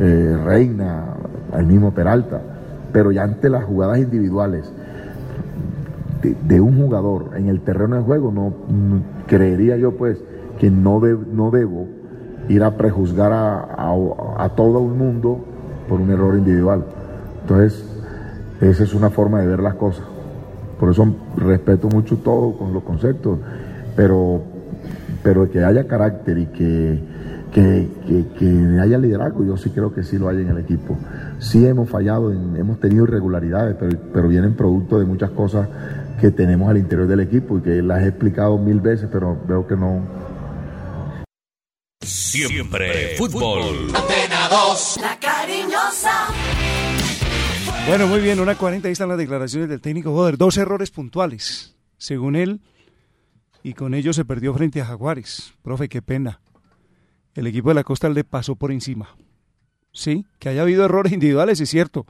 [0.00, 1.14] eh, Reina,
[1.56, 2.40] el mismo Peralta,
[2.92, 4.68] pero ya ante las jugadas individuales
[6.42, 8.52] de, un jugador en el terreno de juego, no,
[9.28, 10.18] creería yo pues
[10.58, 11.86] que no, no debo
[12.48, 13.94] ir a prejuzgar a,
[14.38, 15.38] a todo un mundo
[15.88, 16.84] por un error individual.
[17.42, 17.93] Entonces,
[18.70, 20.04] esa es una forma de ver las cosas.
[20.78, 23.38] Por eso respeto mucho todo con los conceptos,
[23.96, 24.42] pero,
[25.22, 27.00] pero que haya carácter y que,
[27.52, 30.96] que, haya liderazgo, yo sí creo que sí lo hay en el equipo.
[31.38, 35.68] Sí hemos fallado, hemos tenido irregularidades, pero, pero vienen producto de muchas cosas
[36.20, 39.66] que tenemos al interior del equipo y que las he explicado mil veces, pero veo
[39.66, 40.00] que no,
[42.04, 43.90] Siempre fútbol.
[43.90, 46.26] la cariñosa.
[47.86, 50.38] Bueno, muy bien, una 40, ahí están las declaraciones del técnico Joder.
[50.38, 52.62] Dos errores puntuales, según él,
[53.62, 55.52] y con ello se perdió frente a Jaguares.
[55.60, 56.40] Profe, qué pena.
[57.34, 59.14] El equipo de la Costa le pasó por encima.
[59.92, 62.06] Sí, que haya habido errores individuales, es cierto,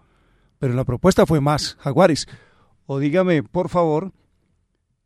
[0.61, 1.77] pero la propuesta fue más.
[1.81, 2.29] Jaguares,
[2.87, 4.13] o dígame, por favor,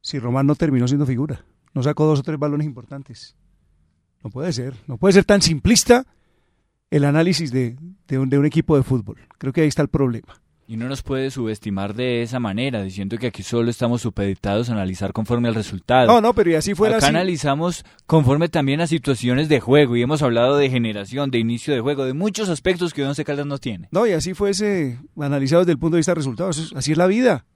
[0.03, 1.47] si Román no terminó siendo figura.
[1.73, 3.37] No sacó dos o tres balones importantes.
[4.23, 6.05] No puede ser, no puede ser tan simplista
[6.91, 9.17] el análisis de, de un equipo de fútbol.
[9.39, 10.39] Creo que ahí está el problema.
[10.69, 14.75] Y no nos puede subestimar de esa manera, diciendo que aquí solo estamos supeditados a
[14.75, 16.07] analizar conforme al resultado.
[16.07, 20.03] No, no, pero y así fuera Acá analizamos conforme también a situaciones de juego y
[20.03, 23.59] hemos hablado de generación, de inicio de juego, de muchos aspectos que Once Caldas no
[23.59, 23.89] tiene.
[23.91, 26.73] No, y así fuese analizado desde el punto de vista de resultados.
[26.77, 27.47] Así es la vida.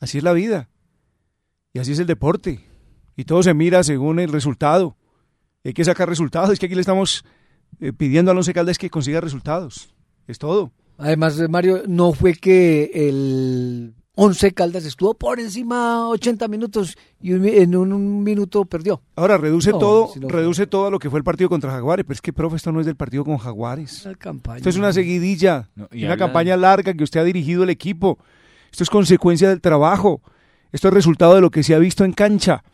[0.00, 0.68] Así es la vida.
[1.72, 2.66] Y así es el deporte.
[3.16, 4.98] Y todo se mira según el resultado
[5.68, 6.50] hay que sacar resultados.
[6.50, 7.24] Es que aquí le estamos
[7.80, 9.94] eh, pidiendo a Once Caldas que consiga resultados.
[10.26, 10.72] Es todo.
[10.98, 17.76] Además, Mario, no fue que el Once Caldas estuvo por encima 80 minutos y en
[17.76, 19.00] un, minuto perdió.
[19.14, 22.20] Ahora reduce todo, reduce todo a lo que fue el partido contra Jaguares, pero es
[22.20, 24.04] que profe, esto no es del partido con Jaguares.
[24.56, 28.18] esto es una seguidilla, una campaña larga que usted ha dirigido el equipo.
[28.72, 30.20] Esto es consecuencia del trabajo.
[30.72, 32.64] Esto es resultado de lo que se ha visto en cancha,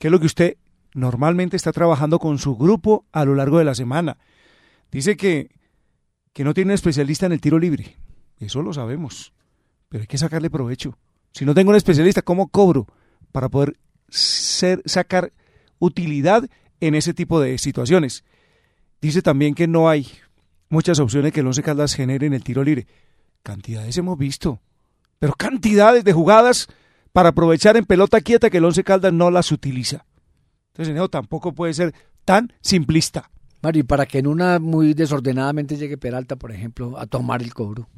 [0.00, 0.56] que es lo que usted
[0.94, 4.18] normalmente está trabajando con su grupo a lo largo de la semana.
[4.90, 5.50] Dice que,
[6.38, 7.96] que no tiene un especialista en el tiro libre.
[8.38, 9.32] Eso lo sabemos.
[9.88, 10.96] Pero hay que sacarle provecho.
[11.32, 12.86] Si no tengo un especialista, ¿cómo cobro
[13.32, 13.76] para poder
[14.08, 15.32] sacar
[15.80, 18.22] utilidad en ese tipo de situaciones?
[19.00, 20.06] Dice también que no hay
[20.68, 22.86] muchas opciones que el Once Caldas genere en el tiro libre.
[23.42, 24.60] Cantidades hemos visto,
[25.18, 26.68] pero cantidades de jugadas
[27.12, 30.06] para aprovechar en pelota quieta que el Once Caldas no las utiliza.
[30.72, 31.92] Entonces, tampoco puede ser
[32.24, 33.28] tan simplista.
[33.62, 37.54] Mario, y para que en una muy desordenadamente llegue Peralta, por ejemplo, a tomar el
[37.54, 37.88] cobro.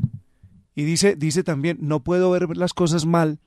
[0.74, 3.38] Y dice, dice también, no puedo ver las cosas mal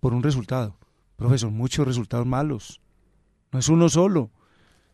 [0.00, 0.76] por un resultado.
[1.16, 2.80] Profesor, muchos resultados malos.
[3.52, 4.30] No es uno solo.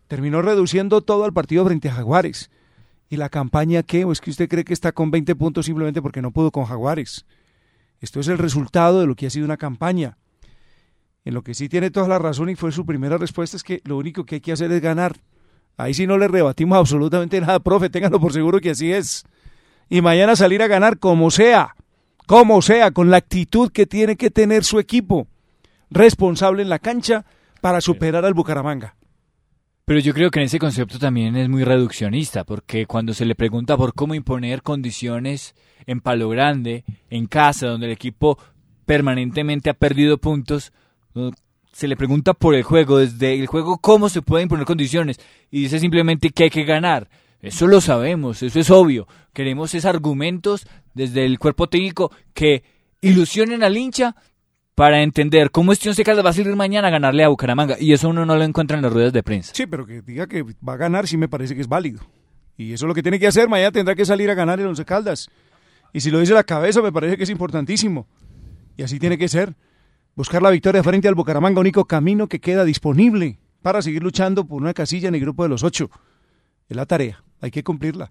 [0.08, 2.50] Terminó reduciendo todo al partido frente a Jaguares.
[3.08, 4.04] ¿Y la campaña qué?
[4.04, 6.64] ¿O es que usted cree que está con 20 puntos simplemente porque no pudo con
[6.64, 7.24] Jaguares?
[8.00, 10.18] Esto es el resultado de lo que ha sido una campaña.
[11.24, 13.80] En lo que sí tiene toda la razón y fue su primera respuesta es que
[13.84, 15.16] lo único que hay que hacer es ganar.
[15.76, 19.24] Ahí sí no le rebatimos absolutamente nada, profe, ténganlo por seguro que así es.
[19.88, 21.76] Y mañana salir a ganar como sea,
[22.26, 25.28] como sea, con la actitud que tiene que tener su equipo,
[25.90, 27.24] responsable en la cancha
[27.60, 28.96] para superar al Bucaramanga.
[29.84, 33.36] Pero yo creo que en ese concepto también es muy reduccionista, porque cuando se le
[33.36, 35.54] pregunta por cómo imponer condiciones
[35.86, 38.36] en Palo Grande, en casa, donde el equipo
[38.84, 40.72] permanentemente ha perdido puntos,
[41.76, 45.20] se le pregunta por el juego, desde el juego cómo se pueden imponer condiciones
[45.50, 47.10] y dice simplemente que hay que ganar.
[47.42, 49.06] Eso lo sabemos, eso es obvio.
[49.34, 52.64] Queremos esos argumentos desde el cuerpo técnico que
[53.02, 54.16] ilusionen al hincha
[54.74, 57.76] para entender cómo este Once Caldas va a salir mañana a ganarle a Bucaramanga.
[57.78, 59.52] Y eso uno no lo encuentra en las ruedas de prensa.
[59.54, 62.00] Sí, pero que diga que va a ganar sí me parece que es válido.
[62.56, 63.50] Y eso es lo que tiene que hacer.
[63.50, 65.28] Mañana tendrá que salir a ganar el Once Caldas.
[65.92, 68.06] Y si lo dice la cabeza me parece que es importantísimo.
[68.78, 69.54] Y así tiene que ser.
[70.16, 74.62] Buscar la victoria frente al Bucaramanga, único camino que queda disponible para seguir luchando por
[74.62, 75.90] una casilla en el grupo de los ocho.
[76.70, 78.10] Es la tarea, hay que cumplirla.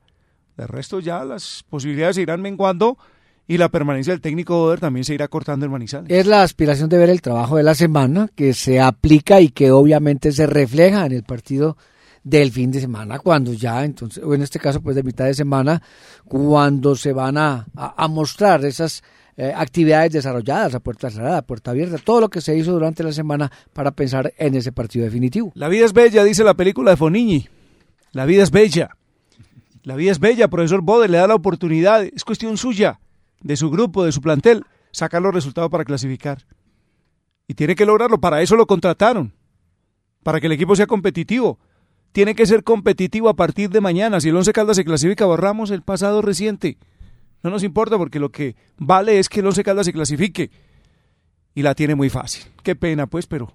[0.56, 2.99] De resto ya las posibilidades se irán menguando
[3.47, 6.12] y la permanencia del técnico Oder también se irá cortando en Manizales.
[6.12, 9.72] Es la aspiración de ver el trabajo de la semana que se aplica y que
[9.72, 11.76] obviamente se refleja en el partido
[12.24, 15.34] del fin de semana, cuando ya, entonces, o en este caso, pues de mitad de
[15.34, 15.82] semana,
[16.28, 19.03] cuando se van a, a, mostrar esas
[19.38, 23.04] eh, actividades desarrolladas a puerta cerrada, a puerta abierta, todo lo que se hizo durante
[23.04, 25.52] la semana para pensar en ese partido definitivo.
[25.56, 27.48] La vida es bella, dice la película de Fonini.
[28.12, 28.96] La vida es bella.
[29.84, 33.00] La vida es bella, profesor Bode, le da la oportunidad, es cuestión suya,
[33.42, 36.46] de su grupo, de su plantel, sacar los resultados para clasificar.
[37.48, 39.34] Y tiene que lograrlo, para eso lo contrataron,
[40.24, 41.60] para que el equipo sea competitivo.
[42.14, 44.22] Tiene que ser competitivo a partir de mañana.
[44.22, 46.78] Si el Once Caldas se clasifica, borramos el pasado reciente.
[47.44, 50.52] No nos importa porque lo que vale es que el Once Caldas se clasifique.
[51.54, 52.44] Y la tiene muy fácil.
[52.64, 53.54] Qué pena, pues, pero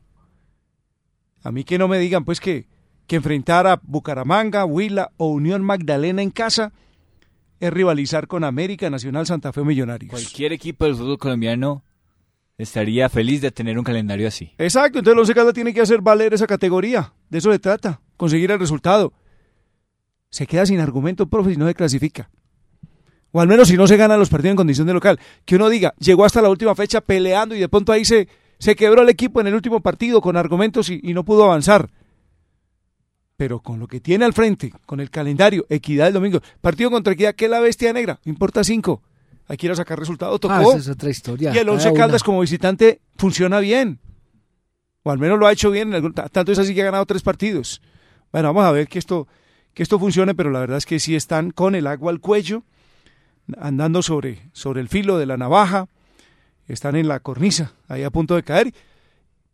[1.42, 2.66] a mí que no me digan, pues, que,
[3.06, 6.72] que enfrentar a Bucaramanga, Huila o Unión Magdalena en casa
[7.60, 10.10] es rivalizar con América Nacional Santa Fe Millonarios.
[10.10, 11.84] Cualquier equipo del fútbol colombiano
[12.56, 14.52] estaría feliz de tener un calendario así.
[14.58, 17.12] Exacto, entonces el Once Caldas tiene que hacer valer esa categoría.
[17.28, 19.12] De eso se trata, conseguir el resultado.
[20.30, 22.30] Se queda sin argumento, profe, si no se clasifica.
[23.32, 25.18] O al menos si no se ganan los partidos en condición de local.
[25.44, 28.28] Que uno diga, llegó hasta la última fecha peleando y de pronto ahí se,
[28.58, 31.90] se quebró el equipo en el último partido con argumentos y, no pudo avanzar.
[33.36, 37.14] Pero con lo que tiene al frente, con el calendario, Equidad el domingo, partido contra
[37.14, 39.02] Equidad, que es la bestia negra, importa cinco.
[39.48, 40.54] Hay que ir a sacar resultados, tocó.
[40.54, 41.52] Ah, esa es otra historia.
[41.54, 43.98] Y el Once Caldas como visitante funciona bien.
[45.02, 45.90] O al menos lo ha hecho bien,
[46.32, 47.80] tanto es así que ha ganado tres partidos.
[48.30, 49.26] Bueno, vamos a ver que esto,
[49.72, 52.64] que esto funcione, pero la verdad es que sí están con el agua al cuello
[53.58, 55.86] andando sobre, sobre el filo de la navaja,
[56.68, 58.72] están en la cornisa, ahí a punto de caer,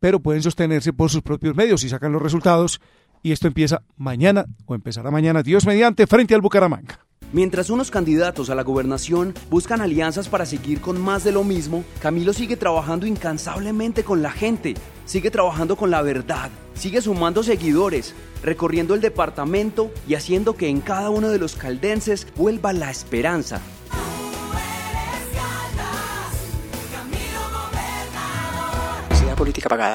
[0.01, 2.81] pero pueden sostenerse por sus propios medios y sacan los resultados.
[3.23, 7.01] Y esto empieza mañana, o empezará mañana, Dios mediante, frente al Bucaramanga.
[7.33, 11.85] Mientras unos candidatos a la gobernación buscan alianzas para seguir con más de lo mismo,
[12.01, 14.75] Camilo sigue trabajando incansablemente con la gente,
[15.07, 20.81] sigue trabajando con la verdad, sigue sumando seguidores, recorriendo el departamento y haciendo que en
[20.81, 23.61] cada uno de los caldenses vuelva la esperanza
[29.37, 29.95] política pagada.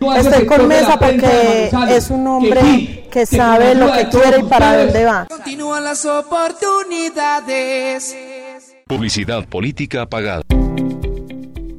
[0.00, 5.04] Estoy con Mesa porque es un hombre que sabe lo que quiere y para dónde
[5.04, 5.26] va.
[5.28, 8.16] Continúan las oportunidades.
[8.86, 10.42] Publicidad política pagada.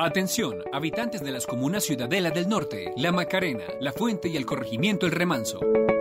[0.00, 5.06] Atención, habitantes de las comunas Ciudadela del Norte, La Macarena, La Fuente y el corregimiento
[5.06, 5.58] El Remanso.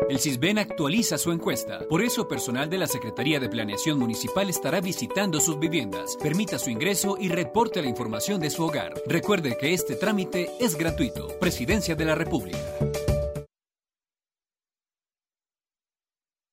[0.07, 1.79] El CISBEN actualiza su encuesta.
[1.89, 6.15] Por eso, personal de la Secretaría de Planeación Municipal estará visitando sus viviendas.
[6.21, 8.93] Permita su ingreso y reporte la información de su hogar.
[9.07, 11.29] Recuerde que este trámite es gratuito.
[11.39, 12.59] Presidencia de la República.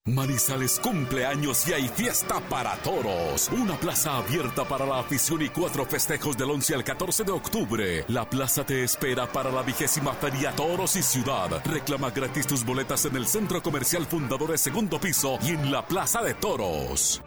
[0.07, 3.49] Manizales cumpleaños y hay fiesta para toros.
[3.49, 8.05] Una plaza abierta para la afición y cuatro festejos del 11 al 14 de octubre.
[8.09, 11.49] La plaza te espera para la vigésima feria Toros y Ciudad.
[11.65, 16.21] Reclama gratis tus boletas en el Centro Comercial Fundadores segundo piso y en la Plaza
[16.21, 17.23] de Toros.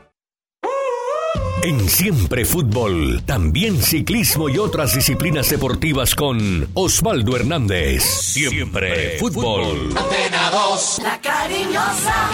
[1.64, 8.04] En Siempre Fútbol, también ciclismo y otras disciplinas deportivas con Osvaldo Hernández.
[8.04, 9.90] Siempre Fútbol.
[9.98, 12.30] Antena 2, la cariñosa.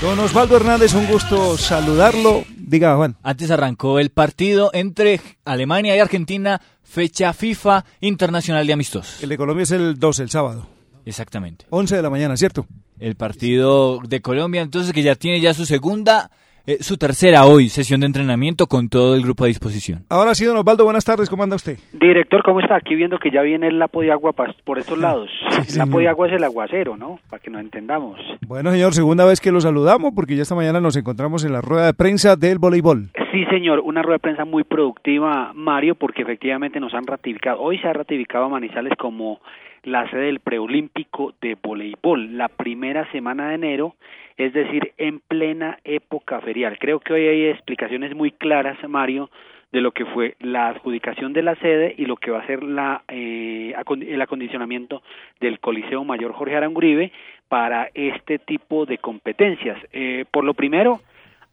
[0.00, 2.44] Don Osvaldo Hernández, un gusto saludarlo.
[2.56, 3.16] Diga, Juan.
[3.22, 9.22] Antes arrancó el partido entre Alemania y Argentina, fecha FIFA Internacional de Amistosos.
[9.22, 10.68] El de Colombia es el 12, el sábado.
[11.06, 11.64] Exactamente.
[11.70, 12.66] 11 de la mañana, ¿cierto?
[13.00, 16.30] El partido de Colombia, entonces, que ya tiene ya su segunda
[16.66, 20.00] eh, su tercera hoy sesión de entrenamiento con todo el grupo a disposición.
[20.10, 21.78] Ahora sí, don Osvaldo, buenas tardes, ¿cómo anda usted?
[21.92, 22.76] Director, ¿cómo está?
[22.76, 25.30] Aquí viendo que ya viene el lapo de agua por estos lados.
[25.68, 27.20] el lapo de agua es el aguacero, ¿no?
[27.30, 28.18] Para que nos entendamos.
[28.46, 31.60] Bueno, señor, segunda vez que lo saludamos porque ya esta mañana nos encontramos en la
[31.60, 33.10] rueda de prensa del voleibol.
[33.32, 37.78] Sí, señor, una rueda de prensa muy productiva, Mario, porque efectivamente nos han ratificado, hoy
[37.78, 39.40] se ha ratificado a Manizales como
[39.84, 43.94] la sede del preolímpico de voleibol, la primera semana de enero,
[44.36, 46.78] es decir, en plena época ferial.
[46.78, 49.30] Creo que hoy hay explicaciones muy claras, Mario,
[49.72, 52.62] de lo que fue la adjudicación de la sede y lo que va a ser
[52.62, 53.74] la, eh,
[54.06, 55.02] el acondicionamiento
[55.40, 57.12] del Coliseo Mayor Jorge Aranguribe
[57.48, 59.78] para este tipo de competencias.
[59.92, 61.00] Eh, por lo primero,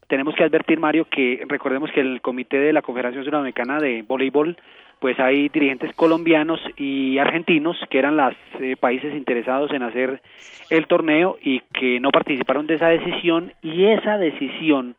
[0.07, 4.57] tenemos que advertir, Mario, que recordemos que el Comité de la Confederación Sudamericana de Voleibol
[5.03, 10.21] pues hay dirigentes colombianos y argentinos que eran los eh, países interesados en hacer
[10.69, 14.95] el torneo y que no participaron de esa decisión y esa decisión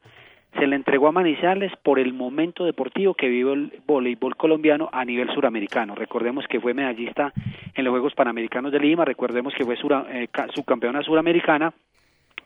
[0.58, 5.06] se le entregó a Manizales por el momento deportivo que vive el voleibol colombiano a
[5.06, 5.94] nivel suramericano.
[5.94, 7.32] Recordemos que fue medallista
[7.74, 9.76] en los Juegos Panamericanos de Lima, recordemos que fue
[10.10, 11.72] eh, subcampeona suramericana,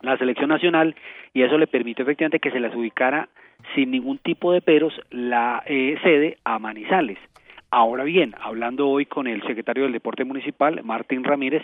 [0.03, 0.95] la selección nacional,
[1.35, 3.29] y eso le permitió efectivamente que se les ubicara
[3.75, 7.19] sin ningún tipo de peros la eh, sede a Manizales.
[7.71, 11.63] Ahora bien, hablando hoy con el secretario del Deporte Municipal, Martín Ramírez,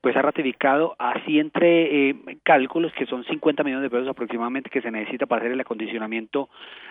[0.00, 4.82] pues ha ratificado así entre eh, cálculos que son 50 millones de pesos aproximadamente que
[4.82, 6.48] se necesita para hacer el acondicionamiento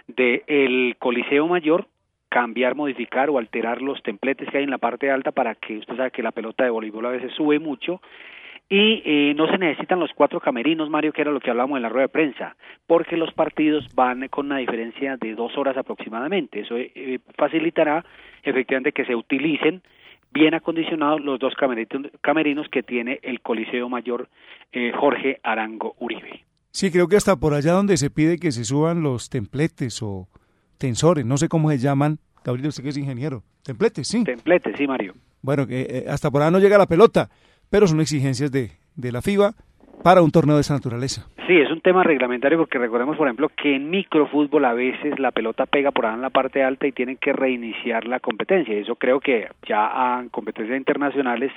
[0.08, 1.88] del Coliseo Mayor,
[2.30, 5.98] cambiar, modificar o alterar los templetes que hay en la parte alta para que usted
[5.98, 8.02] sabe que la pelota de voleibol a veces sube mucho
[8.70, 11.84] y eh, no se necesitan los cuatro camerinos, Mario, que era lo que hablábamos en
[11.84, 12.56] la rueda de prensa,
[12.88, 16.62] porque los partidos van con una diferencia de dos horas aproximadamente.
[16.62, 18.04] Eso eh, facilitará
[18.42, 19.84] efectivamente que se utilicen
[20.32, 21.54] bien acondicionados los dos
[22.22, 24.28] camerinos que tiene el Coliseo Mayor
[24.72, 26.44] eh, Jorge Arango Uribe.
[26.72, 30.28] Sí, creo que hasta por allá donde se pide que se suban los templetes o
[30.80, 32.18] tensores, no sé cómo se llaman.
[32.44, 33.44] Gabriel, usted que es ingeniero.
[33.64, 34.24] Templetes, sí.
[34.24, 35.14] Templetes, sí, Mario.
[35.44, 37.30] Bueno, que hasta por allá no llega la pelota
[37.74, 39.54] pero son exigencias de, de la FIBA
[40.04, 41.26] para un torneo de esa naturaleza.
[41.48, 45.32] Sí, es un tema reglamentario porque recordemos, por ejemplo, que en microfútbol a veces la
[45.32, 48.76] pelota pega por ahí en la parte alta y tienen que reiniciar la competencia.
[48.76, 51.52] Eso creo que ya en competencias internacionales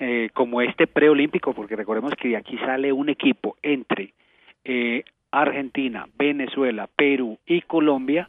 [0.00, 4.12] eh, como este preolímpico, porque recordemos que de aquí sale un equipo entre
[4.64, 8.28] eh, Argentina, Venezuela, Perú y Colombia,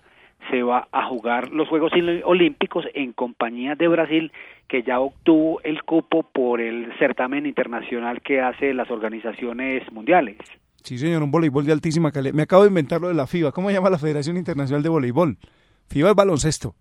[0.51, 1.91] se va a jugar los Juegos
[2.23, 4.31] Olímpicos en compañía de Brasil,
[4.67, 10.37] que ya obtuvo el cupo por el certamen internacional que hace las organizaciones mundiales.
[10.83, 12.33] Sí, señor, un voleibol de altísima calidad.
[12.33, 13.51] Me acabo de inventar lo de la FIBA.
[13.51, 15.37] ¿Cómo se llama la Federación Internacional de Voleibol?
[15.89, 16.75] FIBA es baloncesto.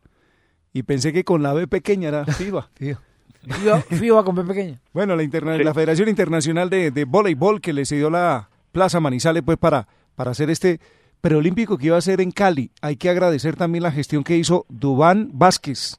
[0.73, 2.69] Y pensé que con la B pequeña era FIBA.
[3.91, 4.81] FIBA, con B pequeña.
[4.93, 9.57] Bueno, la, la Federación Internacional de, de Voleibol que le dio la Plaza Manizales pues
[9.57, 10.81] para, para hacer este
[11.21, 12.71] preolímpico que iba a ser en Cali.
[12.83, 15.97] Hay que agradecer también la gestión que hizo Dubán Vázquez,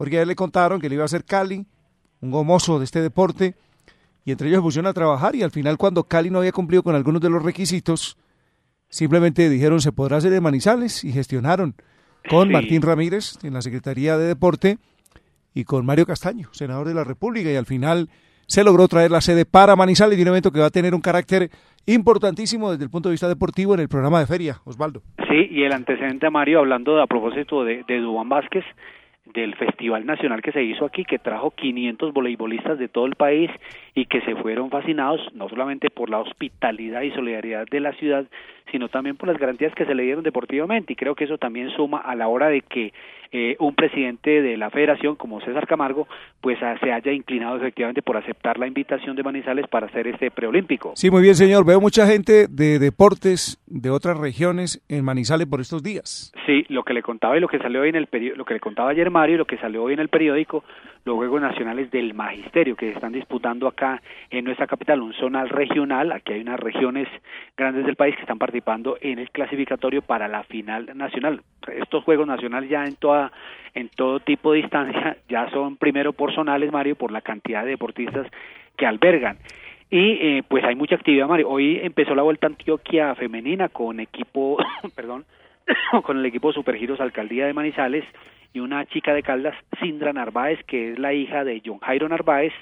[0.00, 1.66] porque a él le contaron que le iba a hacer Cali,
[2.22, 3.52] un gomoso de este deporte,
[4.24, 6.94] y entre ellos pusieron a trabajar y al final cuando Cali no había cumplido con
[6.94, 8.16] algunos de los requisitos,
[8.88, 11.74] simplemente dijeron se podrá hacer en Manizales y gestionaron
[12.30, 14.78] con Martín Ramírez en la Secretaría de Deporte
[15.52, 18.08] y con Mario Castaño, senador de la República, y al final
[18.46, 21.02] se logró traer la sede para Manizales y un evento que va a tener un
[21.02, 21.50] carácter
[21.84, 25.02] importantísimo desde el punto de vista deportivo en el programa de feria, Osvaldo.
[25.28, 28.64] Sí, y el antecedente, Mario, hablando de, a propósito de, de Dubán Vázquez,
[29.32, 33.50] del Festival Nacional que se hizo aquí, que trajo 500 voleibolistas de todo el país
[33.94, 38.26] y que se fueron fascinados no solamente por la hospitalidad y solidaridad de la ciudad,
[38.70, 40.92] sino también por las garantías que se le dieron deportivamente.
[40.92, 42.92] Y creo que eso también suma a la hora de que
[43.32, 46.08] eh, un presidente de la federación como César Camargo
[46.40, 50.92] pues se haya inclinado efectivamente por aceptar la invitación de Manizales para hacer este preolímpico.
[50.96, 55.60] Sí, muy bien señor, veo mucha gente de deportes de otras regiones en Manizales por
[55.60, 56.32] estos días.
[56.46, 58.60] Sí, lo que le contaba y lo que salió hoy en el lo que le
[58.60, 60.64] contaba ayer Mario y lo que salió hoy en el periódico,
[61.04, 65.48] los Juegos Nacionales del Magisterio que se están disputando acá en nuestra capital, un zonal
[65.48, 67.08] regional, aquí hay unas regiones
[67.56, 71.42] grandes del país que están participando en el clasificatorio para la final nacional.
[71.72, 73.32] Estos Juegos Nacionales ya en toda
[73.74, 77.70] en todo tipo de distancia, ya son primero por zonales, Mario, por la cantidad de
[77.70, 78.26] deportistas
[78.76, 79.38] que albergan.
[79.90, 81.48] Y eh, pues hay mucha actividad, Mario.
[81.48, 84.56] Hoy empezó la Vuelta Antioquia femenina con equipo,
[84.94, 85.24] perdón,
[86.04, 88.04] con el equipo Supergiros Alcaldía de Manizales
[88.52, 92.52] y una chica de Caldas, Sindra Narváez, que es la hija de John Jairo Narváez,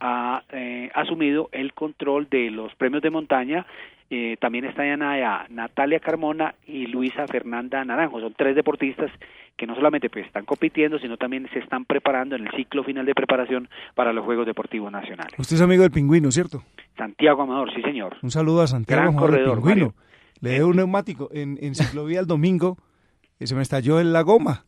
[0.00, 3.66] ha eh, asumido el control de los premios de montaña
[4.10, 8.20] eh, también está allá Natalia Carmona y Luisa Fernanda Naranjo.
[8.20, 9.10] Son tres deportistas
[9.56, 13.06] que no solamente pues, están compitiendo, sino también se están preparando en el ciclo final
[13.06, 15.34] de preparación para los Juegos Deportivos Nacionales.
[15.38, 16.62] Usted es amigo del pingüino, ¿cierto?
[16.96, 18.16] Santiago Amador, sí señor.
[18.22, 19.94] Un saludo a Santiago Gran corredor, Pingüino.
[20.40, 22.76] Le dejé un neumático en, en ciclovía el domingo
[23.40, 24.64] y se me estalló en la goma.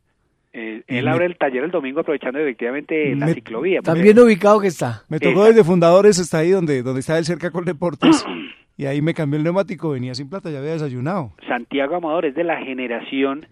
[0.59, 3.83] Eh, él abre el taller el domingo aprovechando efectivamente la ciclovía.
[3.83, 5.03] También ubicado que está.
[5.11, 8.25] Me tocó desde Fundadores hasta ahí donde, donde está el cerca con Deportes
[8.79, 11.33] y ahí me cambió el neumático, venía sin plata, ya había desayunado.
[11.47, 13.45] Santiago Amador es de la generación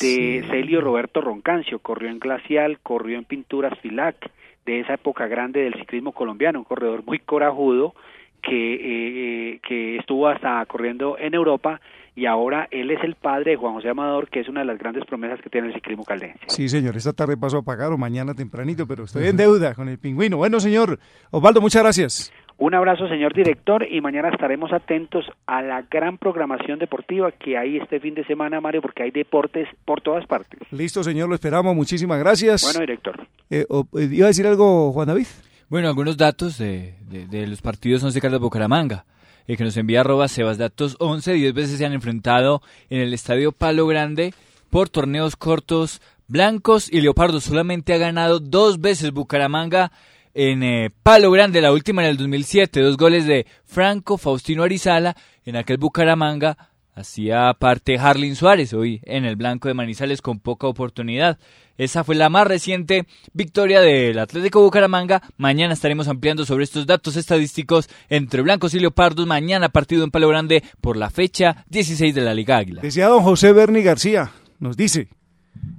[0.00, 4.30] de Celio Roberto Roncancio, corrió en Glacial, corrió en Pinturas Filac,
[4.66, 7.96] de esa época grande del ciclismo colombiano, un corredor muy corajudo
[8.40, 11.80] que, eh, que estuvo hasta corriendo en Europa
[12.16, 14.78] y ahora él es el padre de Juan José Amador, que es una de las
[14.78, 16.40] grandes promesas que tiene el ciclismo caldense.
[16.48, 19.88] Sí, señor, esta tarde paso a pagar o mañana tempranito, pero estoy en deuda con
[19.88, 20.38] el pingüino.
[20.38, 20.98] Bueno, señor
[21.30, 22.32] Osvaldo, muchas gracias.
[22.58, 27.76] Un abrazo, señor director, y mañana estaremos atentos a la gran programación deportiva que hay
[27.76, 30.60] este fin de semana, Mario, porque hay deportes por todas partes.
[30.70, 31.76] Listo, señor, lo esperamos.
[31.76, 32.62] Muchísimas gracias.
[32.62, 33.26] Bueno, director.
[33.50, 35.26] Eh, eh, ¿Iba a decir algo, Juan David?
[35.68, 39.04] Bueno, algunos datos de, de, los partidos Once Caldas Bucaramanga.
[39.46, 43.52] El que nos envía arroba Sebasdatos 11, diez veces se han enfrentado en el Estadio
[43.52, 44.34] Palo Grande
[44.70, 49.92] por torneos cortos blancos y Leopardo solamente ha ganado dos veces Bucaramanga
[50.34, 55.16] en eh, Palo Grande, la última en el 2007, dos goles de Franco Faustino Arizala,
[55.44, 56.58] en aquel Bucaramanga
[56.96, 61.38] hacía parte Harlin Suárez, hoy en el blanco de Manizales con poca oportunidad.
[61.76, 65.22] Esa fue la más reciente victoria del Atlético Bucaramanga.
[65.36, 69.26] Mañana estaremos ampliando sobre estos datos estadísticos entre blancos y leopardos.
[69.26, 72.80] Mañana partido en Palo Grande por la fecha 16 de la Liga Águila.
[72.80, 75.08] Decía don José Berni García, nos dice,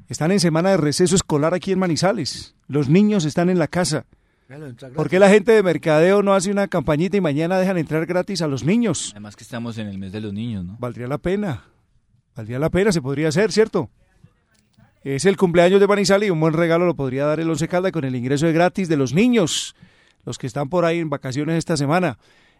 [0.07, 2.55] están en semana de receso escolar aquí en Manizales.
[2.68, 4.05] Los niños están en la casa.
[4.95, 8.41] ¿Por qué la gente de mercadeo no hace una campañita y mañana dejan entrar gratis
[8.41, 9.10] a los niños?
[9.12, 10.78] Además que estamos en el mes de los niños, ¿no?
[10.80, 11.66] Valdría la pena.
[12.34, 13.89] Valdría la pena, se podría hacer, ¿cierto?
[15.04, 17.91] Es el cumpleaños de Manizales y un buen regalo lo podría dar el Once Calda
[17.91, 19.76] con el ingreso de gratis de los niños,
[20.26, 22.18] los que están por ahí en vacaciones esta semana.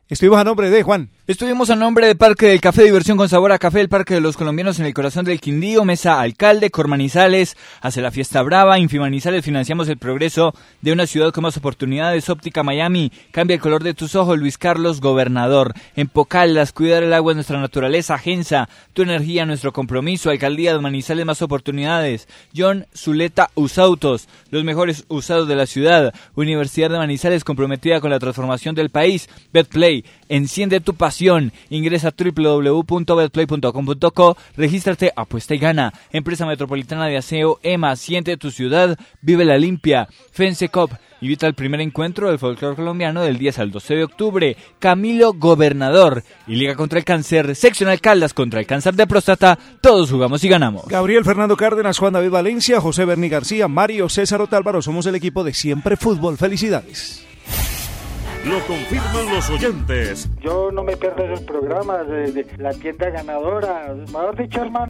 [0.10, 1.10] Estuvimos a nombre de Juan.
[1.28, 4.22] Estuvimos a nombre de Parque del Café, diversión con sabor a café, el Parque de
[4.22, 9.43] los Colombianos en el corazón del Quindío, Mesa Alcalde, Cormanizales, hace la fiesta brava, Infimanizales,
[9.43, 13.93] financiamos el progreso de una ciudad con más oportunidades, Óptica Miami, cambia el color de
[13.93, 19.01] tus ojos, Luis Carlos, Gobernador, en Pocaldas, cuidar el agua es nuestra naturaleza, Agenza, tu
[19.01, 25.58] energía, nuestro compromiso, Alcaldía de Manizales, más oportunidades, John Zuleta Usautos, los mejores usados de
[25.58, 29.97] la ciudad, Universidad de Manizales comprometida con la transformación del país, Betplay,
[30.30, 31.52] enciende tu pasión.
[31.70, 35.93] Ingresa a www.betplay.com.co, regístrate, apuesta y gana.
[36.12, 40.08] Empresa Metropolitana de Aseo, EMA, siente tu ciudad, vive la limpia.
[40.32, 40.91] Fensecop,
[41.22, 44.58] invita al primer encuentro del folclore colombiano del 10 al 12 de octubre.
[44.80, 49.58] Camilo Gobernador y Liga contra el Cáncer, Seccional Caldas contra el cáncer de próstata.
[49.82, 50.88] Todos jugamos y ganamos.
[50.88, 54.82] Gabriel Fernando Cárdenas, Juan David Valencia, José Berni García, Mario César Otálvaro.
[54.82, 56.38] Somos el equipo de Siempre Fútbol.
[56.38, 57.26] Felicidades.
[58.46, 60.30] Lo confirman los oyentes.
[60.42, 63.94] Yo no me pierdo esos programas de, la tienda ganadora.
[63.94, 64.86] Mejor dicho, hermano.